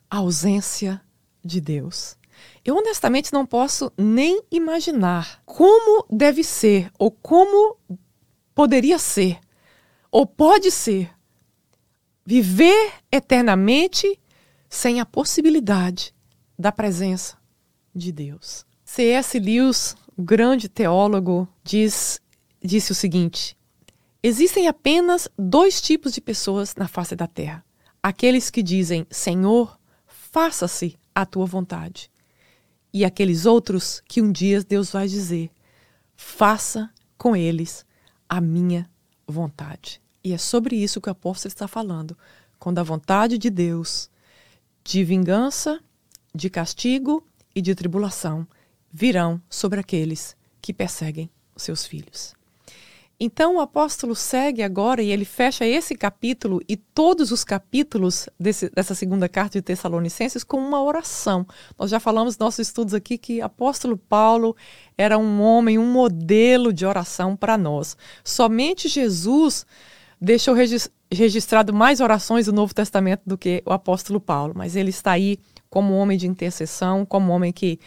ausência 0.09 1.01
de 1.43 1.61
Deus. 1.61 2.17
Eu 2.63 2.75
honestamente 2.75 3.31
não 3.31 3.45
posso 3.45 3.91
nem 3.97 4.41
imaginar 4.51 5.41
como 5.45 6.05
deve 6.09 6.43
ser 6.43 6.91
ou 6.99 7.09
como 7.09 7.77
poderia 8.55 8.97
ser, 8.97 9.37
ou 10.09 10.25
pode 10.25 10.71
ser, 10.71 11.11
viver 12.25 12.93
eternamente 13.11 14.17
sem 14.69 14.99
a 15.01 15.05
possibilidade 15.05 16.15
da 16.57 16.71
presença 16.71 17.37
de 17.93 18.11
Deus. 18.13 18.65
C.S. 18.83 19.37
Lewis, 19.37 19.95
o 20.17 20.23
grande 20.23 20.69
teólogo, 20.69 21.47
diz, 21.63 22.21
disse 22.63 22.93
o 22.93 22.95
seguinte: 22.95 23.57
Existem 24.23 24.67
apenas 24.67 25.27
dois 25.37 25.81
tipos 25.81 26.13
de 26.13 26.21
pessoas 26.21 26.75
na 26.75 26.87
face 26.87 27.15
da 27.15 27.27
terra: 27.27 27.63
aqueles 28.01 28.49
que 28.49 28.63
dizem, 28.63 29.05
Senhor, 29.11 29.77
faça-se 30.07 30.97
a 31.13 31.25
tua 31.25 31.45
vontade, 31.45 32.09
e 32.93 33.03
aqueles 33.03 33.45
outros 33.45 34.01
que 34.07 34.21
um 34.21 34.31
dia 34.31 34.63
Deus 34.63 34.91
vai 34.91 35.07
dizer, 35.07 35.51
faça 36.15 36.89
com 37.17 37.35
eles 37.35 37.84
a 38.27 38.41
minha 38.41 38.89
vontade. 39.27 40.01
E 40.23 40.33
é 40.33 40.37
sobre 40.37 40.75
isso 40.75 40.99
que 40.99 41.09
o 41.09 41.11
apóstolo 41.11 41.49
está 41.49 41.67
falando. 41.67 42.17
Quando 42.59 42.79
a 42.79 42.83
vontade 42.83 43.37
de 43.37 43.49
Deus, 43.49 44.09
de 44.83 45.03
vingança, 45.03 45.79
de 46.33 46.49
castigo 46.49 47.25
e 47.55 47.61
de 47.61 47.73
tribulação, 47.73 48.47
virão 48.91 49.41
sobre 49.49 49.79
aqueles 49.79 50.35
que 50.61 50.73
perseguem 50.73 51.29
os 51.55 51.63
seus 51.63 51.85
filhos. 51.85 52.34
Então 53.17 53.55
o 53.55 53.59
apóstolo 53.61 54.13
segue 54.13 54.61
agora 54.61 55.01
e 55.01 55.09
ele 55.09 55.23
fecha 55.23 55.65
esse 55.65 55.95
capítulo 55.95 56.61
e 56.67 56.75
todos 56.75 57.31
os 57.31 57.45
capítulos 57.45 58.27
desse, 58.37 58.69
dessa 58.69 58.93
segunda 58.93 59.29
carta 59.29 59.57
de 59.57 59.61
Tessalonicenses 59.61 60.43
com 60.43 60.57
uma 60.57 60.83
oração. 60.83 61.47
Nós 61.79 61.89
já 61.89 61.99
falamos 61.99 62.33
nos 62.33 62.39
nossos 62.39 62.67
estudos 62.67 62.93
aqui 62.93 63.17
que 63.17 63.39
apóstolo 63.39 63.97
Paulo 63.97 64.55
era 64.97 65.17
um 65.17 65.41
homem, 65.41 65.79
um 65.79 65.89
modelo 65.89 66.73
de 66.73 66.85
oração 66.85 67.37
para 67.37 67.57
nós. 67.57 67.95
Somente 68.21 68.89
Jesus 68.89 69.65
deixou 70.19 70.53
registrado 71.09 71.73
mais 71.73 72.01
orações 72.01 72.47
do 72.47 72.53
Novo 72.53 72.73
Testamento 72.73 73.21
do 73.25 73.37
que 73.37 73.63
o 73.65 73.71
apóstolo 73.71 74.19
Paulo, 74.19 74.53
mas 74.55 74.75
ele 74.75 74.89
está 74.89 75.11
aí 75.11 75.39
como 75.69 75.93
homem 75.93 76.17
de 76.17 76.27
intercessão, 76.27 77.05
como 77.05 77.31
homem 77.31 77.53
que 77.53 77.79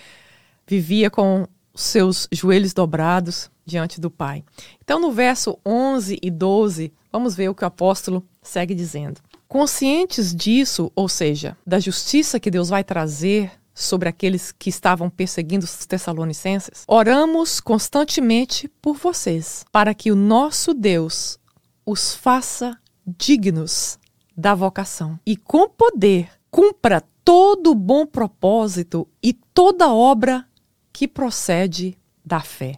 vivia 0.66 1.10
com 1.10 1.46
seus 1.74 2.26
joelhos 2.32 2.72
dobrados 2.72 3.50
diante 3.68 4.00
do 4.00 4.10
Pai. 4.10 4.42
Então, 4.82 4.98
no 4.98 5.12
verso 5.12 5.58
11 5.64 6.18
e 6.20 6.30
12, 6.30 6.92
vamos 7.12 7.36
ver 7.36 7.48
o 7.48 7.54
que 7.54 7.62
o 7.62 7.66
apóstolo 7.66 8.24
segue 8.42 8.74
dizendo. 8.74 9.20
Conscientes 9.46 10.34
disso, 10.34 10.90
ou 10.96 11.08
seja, 11.08 11.56
da 11.66 11.78
justiça 11.78 12.40
que 12.40 12.50
Deus 12.50 12.68
vai 12.68 12.82
trazer 12.82 13.52
sobre 13.74 14.08
aqueles 14.08 14.50
que 14.50 14.68
estavam 14.68 15.08
perseguindo 15.08 15.64
os 15.64 15.86
Tessalonicenses, 15.86 16.82
oramos 16.88 17.60
constantemente 17.60 18.68
por 18.82 18.96
vocês, 18.96 19.64
para 19.70 19.94
que 19.94 20.10
o 20.10 20.16
nosso 20.16 20.74
Deus 20.74 21.38
os 21.86 22.14
faça 22.14 22.76
dignos 23.06 23.98
da 24.36 24.54
vocação 24.54 25.18
e 25.24 25.36
com 25.36 25.68
poder 25.68 26.28
cumpra 26.50 27.02
todo 27.24 27.74
bom 27.74 28.04
propósito 28.04 29.06
e 29.22 29.32
toda 29.32 29.92
obra 29.92 30.44
que 30.92 31.06
procede 31.06 31.96
da 32.24 32.40
fé. 32.40 32.76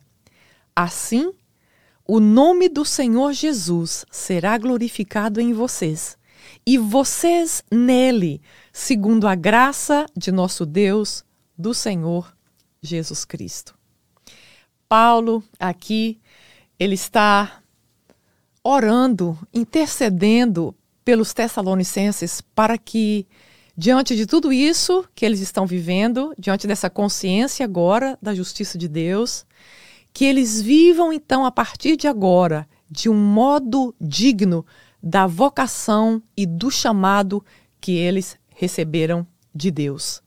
Assim, 0.82 1.34
o 2.08 2.18
nome 2.18 2.66
do 2.66 2.86
Senhor 2.86 3.34
Jesus 3.34 4.06
será 4.10 4.56
glorificado 4.56 5.38
em 5.38 5.52
vocês, 5.52 6.16
e 6.64 6.78
vocês 6.78 7.62
nele, 7.70 8.40
segundo 8.72 9.28
a 9.28 9.34
graça 9.34 10.06
de 10.16 10.32
nosso 10.32 10.64
Deus, 10.64 11.22
do 11.54 11.74
Senhor 11.74 12.34
Jesus 12.80 13.26
Cristo. 13.26 13.74
Paulo, 14.88 15.44
aqui, 15.58 16.18
ele 16.78 16.94
está 16.94 17.62
orando, 18.64 19.38
intercedendo 19.52 20.74
pelos 21.04 21.34
Tessalonicenses 21.34 22.40
para 22.40 22.78
que 22.78 23.28
Diante 23.76 24.14
de 24.14 24.26
tudo 24.26 24.52
isso 24.52 25.06
que 25.14 25.24
eles 25.24 25.40
estão 25.40 25.64
vivendo, 25.64 26.34
diante 26.38 26.66
dessa 26.66 26.90
consciência 26.90 27.64
agora 27.64 28.18
da 28.20 28.34
justiça 28.34 28.76
de 28.76 28.86
Deus, 28.86 29.46
que 30.12 30.24
eles 30.24 30.60
vivam 30.60 31.12
então 31.12 31.44
a 31.44 31.50
partir 31.50 31.96
de 31.96 32.06
agora 32.06 32.68
de 32.90 33.08
um 33.08 33.14
modo 33.14 33.94
digno 34.00 34.66
da 35.02 35.26
vocação 35.26 36.22
e 36.36 36.44
do 36.44 36.70
chamado 36.70 37.44
que 37.80 37.92
eles 37.92 38.36
receberam 38.48 39.26
de 39.54 39.70
Deus. 39.70 40.22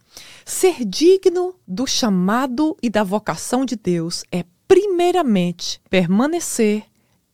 Ser 0.46 0.86
digno 0.86 1.56
do 1.68 1.86
chamado 1.86 2.78
e 2.82 2.90
da 2.90 3.04
vocação 3.04 3.66
de 3.66 3.76
Deus 3.76 4.24
é, 4.32 4.46
primeiramente, 4.68 5.82
permanecer 5.90 6.86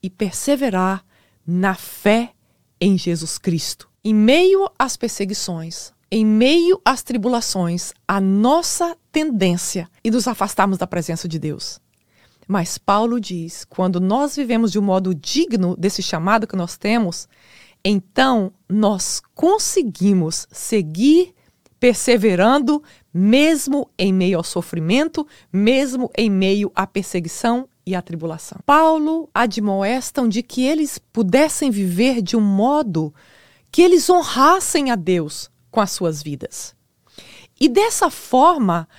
e 0.02 0.10
perseverar 0.10 1.06
na 1.46 1.76
fé 1.76 2.34
em 2.80 2.98
Jesus 2.98 3.38
Cristo. 3.38 3.90
Em 4.04 4.14
meio 4.14 4.70
às 4.78 4.96
perseguições, 4.96 5.92
em 6.12 6.26
meio 6.26 6.82
às 6.86 7.04
tribulações, 7.04 7.94
a 8.08 8.20
nossa 8.22 8.96
tendência 9.12 9.90
e 10.04 10.10
nos 10.10 10.28
afastarmos 10.28 10.78
da 10.78 10.88
presença 10.88 11.28
de 11.28 11.38
Deus. 11.38 11.80
Mas 12.52 12.80
Paulo 12.80 13.22
diz: 13.22 13.64
quando 13.64 14.02
nós 14.02 14.36
vivemos 14.36 14.72
de 14.72 14.80
um 14.80 14.82
modo 14.82 15.14
digno 15.14 15.78
desse 15.78 16.02
chamado 16.02 16.48
que 16.48 16.56
nós 16.56 16.78
temos, 16.78 17.30
então 17.86 18.52
nós 18.68 19.22
conseguimos 19.36 20.48
seguir 20.52 21.36
perseverando, 21.80 22.82
mesmo 23.14 23.88
em 24.00 24.12
meio 24.12 24.40
ao 24.40 24.44
sofrimento, 24.44 25.28
mesmo 25.54 26.10
em 26.18 26.28
meio 26.28 26.72
à 26.74 26.88
perseguição 26.88 27.70
e 27.86 27.94
à 27.94 28.02
tribulação. 28.02 28.58
Paulo 28.66 29.30
admoestam 29.32 30.28
de 30.28 30.42
que 30.42 30.64
eles 30.64 30.98
pudessem 30.98 31.70
viver 31.70 32.20
de 32.20 32.36
um 32.36 32.42
modo 32.42 33.14
que 33.72 33.84
eles 33.84 34.10
honrassem 34.10 34.90
a 34.90 34.96
Deus 34.96 35.52
com 35.70 35.80
as 35.80 35.92
suas 35.92 36.24
vidas. 36.24 36.76
E 37.62 37.70
dessa 37.70 38.10
forma, 38.10 38.90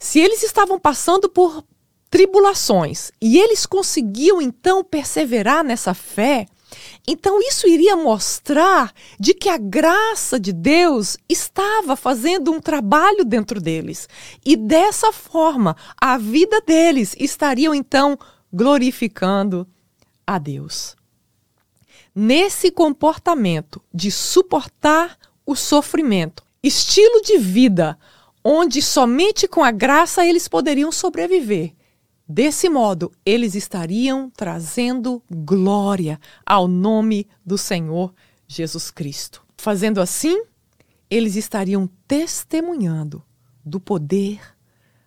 se 0.00 0.18
eles 0.18 0.42
estavam 0.42 0.80
passando 0.80 1.28
por 1.28 1.64
tribulações 2.10 3.10
e 3.20 3.38
eles 3.38 3.66
conseguiam 3.66 4.40
então 4.40 4.82
perseverar 4.82 5.62
nessa 5.62 5.94
fé, 5.94 6.46
então 7.06 7.40
isso 7.40 7.66
iria 7.66 7.96
mostrar 7.96 8.92
de 9.18 9.32
que 9.32 9.48
a 9.48 9.56
graça 9.56 10.38
de 10.38 10.52
Deus 10.52 11.16
estava 11.28 11.96
fazendo 11.96 12.52
um 12.52 12.60
trabalho 12.60 13.24
dentro 13.24 13.60
deles. 13.60 14.08
E 14.44 14.56
dessa 14.56 15.12
forma, 15.12 15.76
a 16.00 16.18
vida 16.18 16.60
deles 16.60 17.14
estariam 17.18 17.74
então 17.74 18.18
glorificando 18.52 19.66
a 20.26 20.38
Deus. 20.38 20.94
Nesse 22.14 22.70
comportamento 22.70 23.82
de 23.92 24.10
suportar 24.10 25.16
o 25.46 25.56
sofrimento. 25.56 26.44
Estilo 26.62 27.22
de 27.22 27.38
vida 27.38 27.98
onde 28.44 28.82
somente 28.82 29.48
com 29.48 29.64
a 29.64 29.70
graça 29.70 30.26
eles 30.26 30.46
poderiam 30.48 30.92
sobreviver. 30.92 31.72
Desse 32.30 32.68
modo, 32.68 33.10
eles 33.24 33.54
estariam 33.54 34.28
trazendo 34.28 35.22
glória 35.30 36.20
ao 36.44 36.68
nome 36.68 37.26
do 37.42 37.56
Senhor 37.56 38.12
Jesus 38.46 38.90
Cristo. 38.90 39.42
Fazendo 39.56 39.98
assim, 39.98 40.44
eles 41.08 41.36
estariam 41.36 41.88
testemunhando 42.06 43.24
do 43.64 43.80
poder 43.80 44.40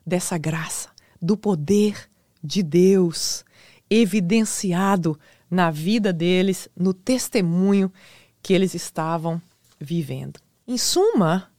dessa 0.03 0.35
graça, 0.35 0.89
do 1.21 1.37
poder 1.37 2.09
de 2.43 2.63
Deus, 2.63 3.45
evidenciado 3.87 5.15
na 5.47 5.69
vida 5.69 6.11
deles, 6.11 6.67
no 6.75 6.91
testemunho 6.91 7.93
que 8.41 8.51
eles 8.51 8.73
estavam 8.73 9.39
vivendo. 9.79 10.39
Em 10.67 10.75
suma, 10.75 11.51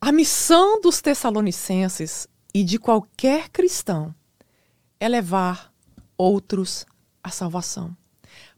a 0.00 0.10
missão 0.10 0.80
dos 0.80 1.00
Tessalonicenses 1.00 2.26
e 2.52 2.64
de 2.64 2.80
qualquer 2.80 3.48
cristão 3.50 4.12
é 5.04 5.08
levar 5.08 5.70
outros 6.16 6.86
à 7.22 7.28
salvação. 7.28 7.94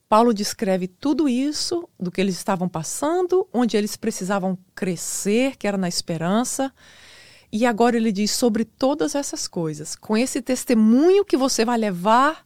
Paulo 0.09 0.33
descreve 0.33 0.87
tudo 0.87 1.29
isso 1.29 1.89
do 1.99 2.13
que 2.13 2.21
eles 2.21 2.37
estavam 2.37 2.69
passando, 2.69 3.49
onde 3.53 3.77
eles 3.77 3.97
precisavam 3.97 4.57
crescer, 4.73 5.57
que 5.57 5.67
era 5.67 5.77
na 5.77 5.89
esperança. 5.89 6.73
E 7.51 7.67
agora 7.67 7.97
ele 7.97 8.13
diz 8.13 8.31
sobre 8.31 8.65
todas 8.65 9.17
essas 9.17 9.49
coisas, 9.49 9.97
com 9.97 10.17
esse 10.17 10.41
testemunho 10.41 11.25
que 11.25 11.37
você 11.37 11.65
vai 11.65 11.79
levar 11.79 12.45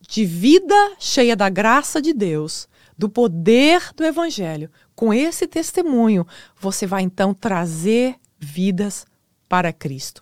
de 0.00 0.24
vida 0.24 0.94
cheia 1.00 1.34
da 1.34 1.48
graça 1.48 2.00
de 2.00 2.12
Deus, 2.12 2.68
do 2.96 3.08
poder 3.08 3.92
do 3.96 4.04
Evangelho, 4.04 4.70
com 4.94 5.12
esse 5.12 5.48
testemunho, 5.48 6.24
você 6.60 6.86
vai 6.86 7.02
então 7.02 7.34
trazer 7.34 8.14
vidas 8.38 9.04
para 9.48 9.72
Cristo. 9.72 10.21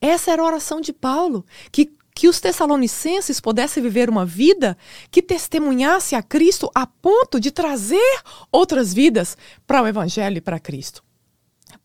Essa 0.00 0.32
era 0.32 0.42
a 0.42 0.46
oração 0.46 0.80
de 0.80 0.92
Paulo, 0.92 1.44
que, 1.70 1.92
que 2.14 2.28
os 2.28 2.40
tessalonicenses 2.40 3.40
pudessem 3.40 3.82
viver 3.82 4.08
uma 4.08 4.24
vida 4.24 4.76
que 5.10 5.22
testemunhasse 5.22 6.14
a 6.14 6.22
Cristo 6.22 6.70
a 6.74 6.86
ponto 6.86 7.38
de 7.38 7.50
trazer 7.50 8.20
outras 8.50 8.92
vidas 8.92 9.36
para 9.66 9.82
o 9.82 9.86
Evangelho 9.86 10.38
e 10.38 10.40
para 10.40 10.60
Cristo. 10.60 11.02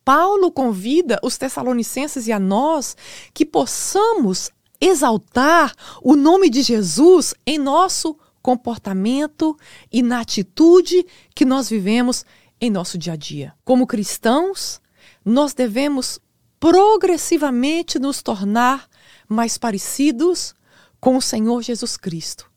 Paulo 0.04 0.52
convida 0.52 1.20
os 1.24 1.38
tessalonicenses 1.38 2.28
e 2.28 2.32
a 2.32 2.39
nós 2.39 2.96
que 3.34 3.46
possamos 3.46 4.50
exaltar 4.80 5.74
o 6.02 6.15
nome 6.15 6.50
de 6.50 6.63
Jesus 6.63 7.36
em 7.46 7.60
nosso 7.60 8.17
comportamento 8.41 9.56
e 9.91 10.02
na 10.02 10.22
atitude 10.22 11.06
que 11.36 11.46
nós 11.46 11.70
vivemos 11.70 12.26
em 12.60 12.70
nosso 12.70 12.98
dia 12.98 13.13
a 13.13 13.15
dia. 13.15 13.54
Como 13.63 13.86
cristãos, 13.86 14.82
nós 15.24 15.54
devemos 15.54 16.20
progressivamente 16.62 17.97
nos 17.97 18.21
tornar 18.21 18.88
mais 19.28 19.58
parecidos 19.58 20.54
com 21.00 21.17
o 21.17 21.21
Senhor 21.21 21.63
Jesus 21.63 21.97
Cristo, 21.97 22.50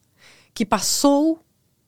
que 0.52 0.66
passou 0.66 1.40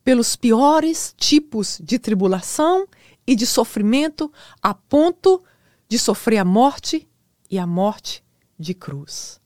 pelos 0.03 0.35
piores 0.35 1.15
tipos 1.19 1.79
de 1.79 1.99
tribulação 1.99 2.89
e 3.27 3.37
de 3.37 3.47
sofrimento 3.47 4.33
a 4.63 4.73
ponto 4.73 5.45
de 5.87 5.99
sofrer 5.99 6.39
a 6.39 6.45
morte 6.45 7.07
e 7.51 7.59
a 7.59 7.67
morte 7.67 8.25
de 8.59 8.73
cruz. 8.73 9.39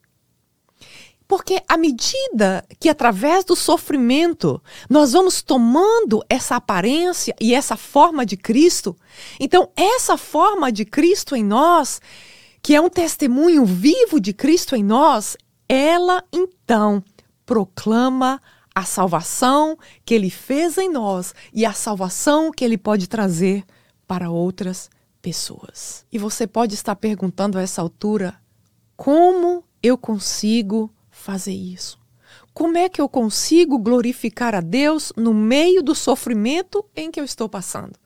Porque 1.26 1.62
à 1.68 1.76
medida 1.76 2.64
que, 2.78 2.88
através 2.88 3.44
do 3.44 3.56
sofrimento, 3.56 4.62
nós 4.88 5.12
vamos 5.12 5.42
tomando 5.42 6.24
essa 6.28 6.54
aparência 6.54 7.35
e 7.40 7.52
essa 7.52 7.76
forma 7.76 8.24
de 8.24 8.37
Cristo, 8.37 8.96
então 9.40 9.70
essa 9.74 10.16
forma 10.16 10.70
de 10.70 10.85
Cristo 10.85 11.35
em 11.35 11.42
nós, 11.44 12.00
que 12.62 12.75
é 12.75 12.81
um 12.81 12.88
testemunho 12.88 13.64
vivo 13.64 14.20
de 14.20 14.33
Cristo 14.33 14.77
em 14.77 14.83
nós, 14.83 15.37
ela 15.68 16.25
então 16.33 17.03
proclama 17.46 18.40
a 18.75 18.85
salvação 18.85 19.77
que 20.05 20.14
ele 20.14 20.31
fez 20.31 20.79
em 20.79 20.90
nós 20.90 21.35
e 21.53 21.66
a 21.66 21.73
salvação 21.73 22.51
que 22.51 22.64
ele 22.64 22.79
pode 22.79 23.09
trazer 23.09 23.64
para 24.07 24.31
outras 24.31 24.90
pessoas. 25.20 26.05
E 26.11 26.18
você 26.18 26.46
pode 26.46 26.75
estar 26.75 26.96
perguntando 26.96 27.59
a 27.59 27.62
essa 27.62 27.83
altura: 27.83 28.35
como 28.96 29.64
eu 29.83 29.96
consigo 29.96 30.92
fazer 31.11 31.53
isso? 31.53 31.99
Como 32.53 32.77
é 32.77 32.88
que 32.88 33.01
eu 33.01 33.09
consigo 33.09 33.79
glorificar 33.79 34.55
a 34.55 34.61
Deus 34.61 35.12
no 35.16 35.33
meio 35.33 35.83
do 35.83 35.94
sofrimento 35.94 36.85
em 36.94 37.11
que 37.11 37.20
eu 37.20 37.25
estou 37.25 37.49
passando? 37.49 37.99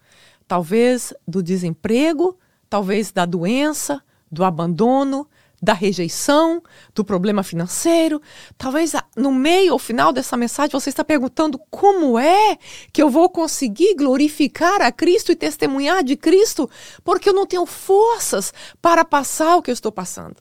Talvez 0.47 1.13
do 1.27 1.43
desemprego, 1.43 2.39
talvez 2.69 3.11
da 3.11 3.25
doença, 3.25 4.03
do 4.35 4.45
abandono, 4.45 5.27
da 5.65 5.73
rejeição, 5.73 6.63
do 6.95 7.03
problema 7.03 7.43
financeiro. 7.43 8.21
Talvez 8.59 8.93
no 9.17 9.33
meio 9.33 9.73
ou 9.73 9.79
final 9.79 10.13
dessa 10.13 10.37
mensagem 10.37 10.71
você 10.71 10.91
está 10.91 11.03
perguntando 11.03 11.59
como 11.71 12.19
é 12.19 12.59
que 12.93 13.03
eu 13.03 13.09
vou 13.09 13.31
conseguir 13.31 13.95
glorificar 13.95 14.83
a 14.83 14.93
Cristo 14.93 15.33
e 15.33 15.37
testemunhar 15.37 16.05
de 16.05 16.17
Cristo, 16.17 16.69
porque 17.03 17.31
eu 17.31 17.35
não 17.35 17.47
tenho 17.47 17.65
forças 17.65 18.53
para 18.83 19.05
passar 19.05 19.57
o 19.57 19.63
que 19.63 19.71
eu 19.71 19.75
estou 19.75 19.91
passando. 19.91 20.37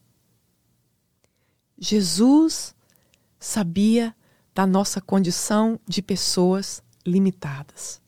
Jesus 1.78 2.76
sabia 3.40 4.14
da 4.54 4.68
nossa 4.68 5.00
condição 5.00 5.80
de 5.88 6.02
pessoas 6.02 6.84
limitadas. 7.06 8.03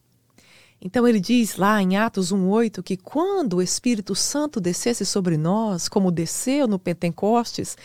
Então 0.86 1.08
ele 1.08 1.20
diz 1.20 1.56
lá 1.56 1.82
em 1.82 1.98
Atos 1.98 2.32
1:8 2.32 2.84
que 2.84 2.96
quando 2.96 3.56
o 3.56 3.62
Espírito 3.62 4.14
Santo 4.14 4.62
descesse 4.62 5.04
sobre 5.04 5.36
nós, 5.36 5.90
como 5.90 6.12
desceu 6.12 6.68
no 6.68 6.78
Pentecostes, 6.78 7.76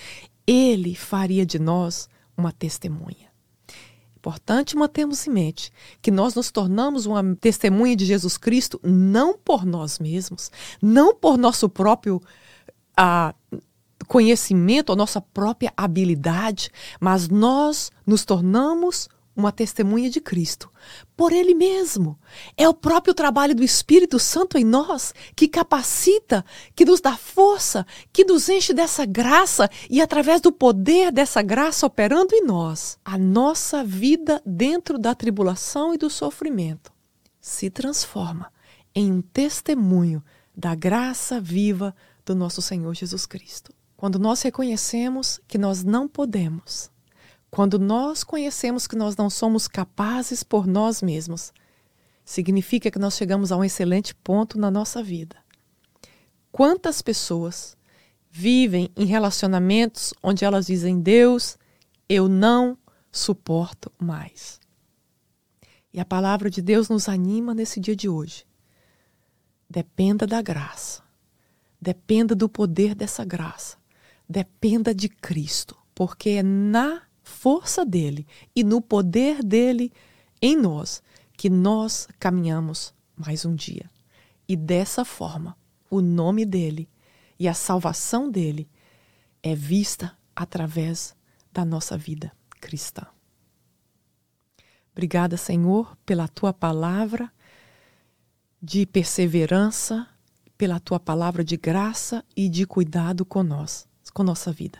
ele 0.46 0.94
faria 0.94 1.46
de 1.46 1.58
nós 1.58 2.10
uma 2.36 2.52
testemunha. 2.52 3.30
Importante 4.14 4.76
mantermos 4.76 5.26
em 5.26 5.30
mente 5.30 5.72
que 6.02 6.10
nós 6.10 6.34
nos 6.34 6.50
tornamos 6.50 7.06
uma 7.06 7.24
testemunha 7.36 7.96
de 7.96 8.04
Jesus 8.04 8.36
Cristo 8.36 8.78
não 8.84 9.32
por 9.34 9.64
nós 9.64 9.98
mesmos, 9.98 10.52
não 10.82 11.14
por 11.14 11.38
nosso 11.38 11.70
próprio 11.70 12.20
ah, 12.94 13.34
conhecimento, 14.06 14.92
a 14.92 14.96
nossa 14.96 15.22
própria 15.22 15.72
habilidade, 15.74 16.70
mas 17.00 17.30
nós 17.30 17.90
nos 18.06 18.26
tornamos 18.26 19.08
uma 19.40 19.50
testemunha 19.50 20.08
de 20.08 20.20
Cristo, 20.20 20.70
por 21.16 21.32
Ele 21.32 21.54
mesmo. 21.54 22.18
É 22.56 22.68
o 22.68 22.74
próprio 22.74 23.12
trabalho 23.12 23.54
do 23.54 23.64
Espírito 23.64 24.18
Santo 24.18 24.56
em 24.56 24.64
nós 24.64 25.12
que 25.34 25.48
capacita, 25.48 26.44
que 26.74 26.84
nos 26.84 27.00
dá 27.00 27.16
força, 27.16 27.86
que 28.12 28.24
nos 28.24 28.48
enche 28.48 28.72
dessa 28.72 29.04
graça 29.04 29.68
e, 29.88 30.00
através 30.00 30.40
do 30.40 30.52
poder 30.52 31.10
dessa 31.10 31.42
graça 31.42 31.86
operando 31.86 32.34
em 32.34 32.44
nós, 32.44 32.98
a 33.04 33.18
nossa 33.18 33.82
vida 33.82 34.40
dentro 34.46 34.98
da 34.98 35.14
tribulação 35.14 35.92
e 35.92 35.98
do 35.98 36.08
sofrimento 36.08 36.92
se 37.40 37.70
transforma 37.70 38.52
em 38.94 39.10
um 39.10 39.22
testemunho 39.22 40.22
da 40.56 40.74
graça 40.74 41.40
viva 41.40 41.94
do 42.24 42.34
nosso 42.34 42.60
Senhor 42.60 42.94
Jesus 42.94 43.24
Cristo. 43.26 43.72
Quando 43.96 44.18
nós 44.18 44.42
reconhecemos 44.42 45.40
que 45.46 45.58
nós 45.58 45.84
não 45.84 46.08
podemos, 46.08 46.90
quando 47.50 47.78
nós 47.78 48.22
conhecemos 48.22 48.86
que 48.86 48.94
nós 48.94 49.16
não 49.16 49.28
somos 49.28 49.66
capazes 49.66 50.42
por 50.42 50.66
nós 50.66 51.02
mesmos, 51.02 51.52
significa 52.24 52.90
que 52.90 52.98
nós 52.98 53.16
chegamos 53.16 53.50
a 53.50 53.56
um 53.56 53.64
excelente 53.64 54.14
ponto 54.14 54.58
na 54.58 54.70
nossa 54.70 55.02
vida. 55.02 55.36
Quantas 56.52 57.02
pessoas 57.02 57.76
vivem 58.30 58.90
em 58.96 59.04
relacionamentos 59.04 60.14
onde 60.22 60.44
elas 60.44 60.66
dizem: 60.66 61.00
Deus, 61.00 61.58
eu 62.08 62.28
não 62.28 62.78
suporto 63.10 63.90
mais. 63.98 64.60
E 65.92 65.98
a 65.98 66.04
palavra 66.04 66.48
de 66.48 66.62
Deus 66.62 66.88
nos 66.88 67.08
anima 67.08 67.52
nesse 67.52 67.80
dia 67.80 67.96
de 67.96 68.08
hoje. 68.08 68.46
Dependa 69.68 70.24
da 70.26 70.40
graça. 70.40 71.02
Dependa 71.80 72.34
do 72.34 72.48
poder 72.48 72.94
dessa 72.94 73.24
graça. 73.24 73.76
Dependa 74.28 74.94
de 74.94 75.08
Cristo, 75.08 75.76
porque 75.92 76.30
é 76.30 76.42
na 76.42 77.02
força 77.30 77.84
dele 77.84 78.26
e 78.54 78.62
no 78.62 78.82
poder 78.82 79.42
dele 79.42 79.92
em 80.42 80.56
nós 80.56 81.02
que 81.36 81.48
nós 81.48 82.06
caminhamos 82.18 82.92
mais 83.16 83.46
um 83.46 83.54
dia. 83.54 83.88
E 84.46 84.56
dessa 84.56 85.04
forma, 85.04 85.56
o 85.88 86.00
nome 86.00 86.44
dele 86.44 86.88
e 87.38 87.48
a 87.48 87.54
salvação 87.54 88.30
dele 88.30 88.68
é 89.42 89.54
vista 89.54 90.16
através 90.36 91.14
da 91.52 91.64
nossa 91.64 91.96
vida 91.96 92.32
cristã. 92.60 93.06
Obrigada, 94.92 95.36
Senhor, 95.36 95.96
pela 96.04 96.28
tua 96.28 96.52
palavra 96.52 97.32
de 98.62 98.84
perseverança, 98.84 100.06
pela 100.58 100.78
tua 100.78 101.00
palavra 101.00 101.42
de 101.42 101.56
graça 101.56 102.22
e 102.36 102.48
de 102.48 102.66
cuidado 102.66 103.24
com 103.24 103.42
nós, 103.42 103.88
com 104.12 104.22
nossa 104.22 104.52
vida. 104.52 104.78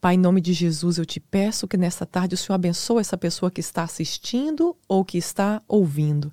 Pai, 0.00 0.14
em 0.14 0.18
nome 0.18 0.40
de 0.40 0.52
Jesus, 0.52 0.96
eu 0.96 1.04
te 1.04 1.18
peço 1.18 1.66
que 1.66 1.76
nesta 1.76 2.06
tarde 2.06 2.36
o 2.36 2.38
Senhor 2.38 2.54
abençoe 2.54 3.00
essa 3.00 3.18
pessoa 3.18 3.50
que 3.50 3.60
está 3.60 3.82
assistindo 3.82 4.76
ou 4.86 5.04
que 5.04 5.18
está 5.18 5.60
ouvindo. 5.66 6.32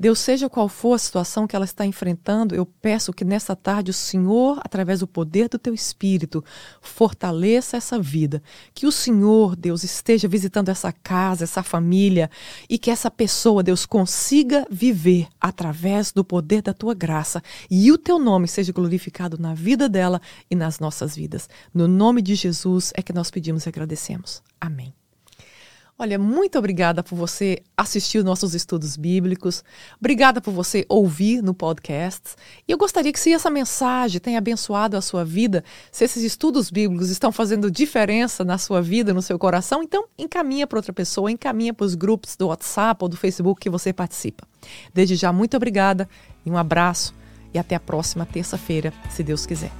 Deus, 0.00 0.20
seja 0.20 0.48
qual 0.48 0.68
for 0.68 0.94
a 0.94 0.98
situação 0.98 1.44
que 1.44 1.56
ela 1.56 1.64
está 1.64 1.84
enfrentando, 1.84 2.54
eu 2.54 2.64
peço 2.64 3.12
que 3.12 3.24
nessa 3.24 3.56
tarde 3.56 3.90
o 3.90 3.94
Senhor, 3.94 4.60
através 4.62 5.00
do 5.00 5.08
poder 5.08 5.48
do 5.48 5.58
teu 5.58 5.74
Espírito, 5.74 6.44
fortaleça 6.80 7.76
essa 7.76 7.98
vida. 7.98 8.40
Que 8.72 8.86
o 8.86 8.92
Senhor, 8.92 9.56
Deus, 9.56 9.82
esteja 9.82 10.28
visitando 10.28 10.68
essa 10.68 10.92
casa, 10.92 11.42
essa 11.42 11.64
família 11.64 12.30
e 12.70 12.78
que 12.78 12.92
essa 12.92 13.10
pessoa, 13.10 13.60
Deus, 13.60 13.84
consiga 13.84 14.64
viver 14.70 15.26
através 15.40 16.12
do 16.12 16.22
poder 16.22 16.62
da 16.62 16.72
tua 16.72 16.94
graça 16.94 17.42
e 17.68 17.90
o 17.90 17.98
teu 17.98 18.20
nome 18.20 18.46
seja 18.46 18.72
glorificado 18.72 19.36
na 19.36 19.52
vida 19.52 19.88
dela 19.88 20.20
e 20.48 20.54
nas 20.54 20.78
nossas 20.78 21.16
vidas. 21.16 21.48
No 21.74 21.88
nome 21.88 22.22
de 22.22 22.36
Jesus 22.36 22.92
é 22.94 23.02
que 23.02 23.12
nós 23.12 23.32
pedimos 23.32 23.66
e 23.66 23.68
agradecemos. 23.68 24.42
Amém. 24.60 24.97
Olha, 26.00 26.16
muito 26.16 26.56
obrigada 26.56 27.02
por 27.02 27.16
você 27.16 27.60
assistir 27.76 28.18
os 28.18 28.24
nossos 28.24 28.54
estudos 28.54 28.96
bíblicos. 28.96 29.64
Obrigada 29.98 30.40
por 30.40 30.52
você 30.52 30.86
ouvir 30.88 31.42
no 31.42 31.52
podcast. 31.52 32.36
E 32.68 32.70
eu 32.70 32.78
gostaria 32.78 33.12
que 33.12 33.18
se 33.18 33.32
essa 33.32 33.50
mensagem 33.50 34.20
tenha 34.20 34.38
abençoado 34.38 34.96
a 34.96 35.00
sua 35.00 35.24
vida, 35.24 35.64
se 35.90 36.04
esses 36.04 36.22
estudos 36.22 36.70
bíblicos 36.70 37.10
estão 37.10 37.32
fazendo 37.32 37.68
diferença 37.68 38.44
na 38.44 38.58
sua 38.58 38.80
vida, 38.80 39.12
no 39.12 39.20
seu 39.20 39.36
coração, 39.40 39.82
então 39.82 40.04
encaminha 40.16 40.68
para 40.68 40.78
outra 40.78 40.92
pessoa, 40.92 41.32
encaminha 41.32 41.74
para 41.74 41.84
os 41.84 41.96
grupos 41.96 42.36
do 42.36 42.46
WhatsApp 42.46 43.02
ou 43.02 43.08
do 43.08 43.16
Facebook 43.16 43.60
que 43.60 43.68
você 43.68 43.92
participa. 43.92 44.46
Desde 44.94 45.16
já, 45.16 45.32
muito 45.32 45.56
obrigada 45.56 46.08
e 46.46 46.50
um 46.50 46.56
abraço 46.56 47.12
e 47.52 47.58
até 47.58 47.74
a 47.74 47.80
próxima 47.80 48.24
terça-feira, 48.24 48.92
se 49.10 49.24
Deus 49.24 49.44
quiser. 49.46 49.72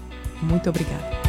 Muito 0.42 0.68
obrigada. 0.68 1.28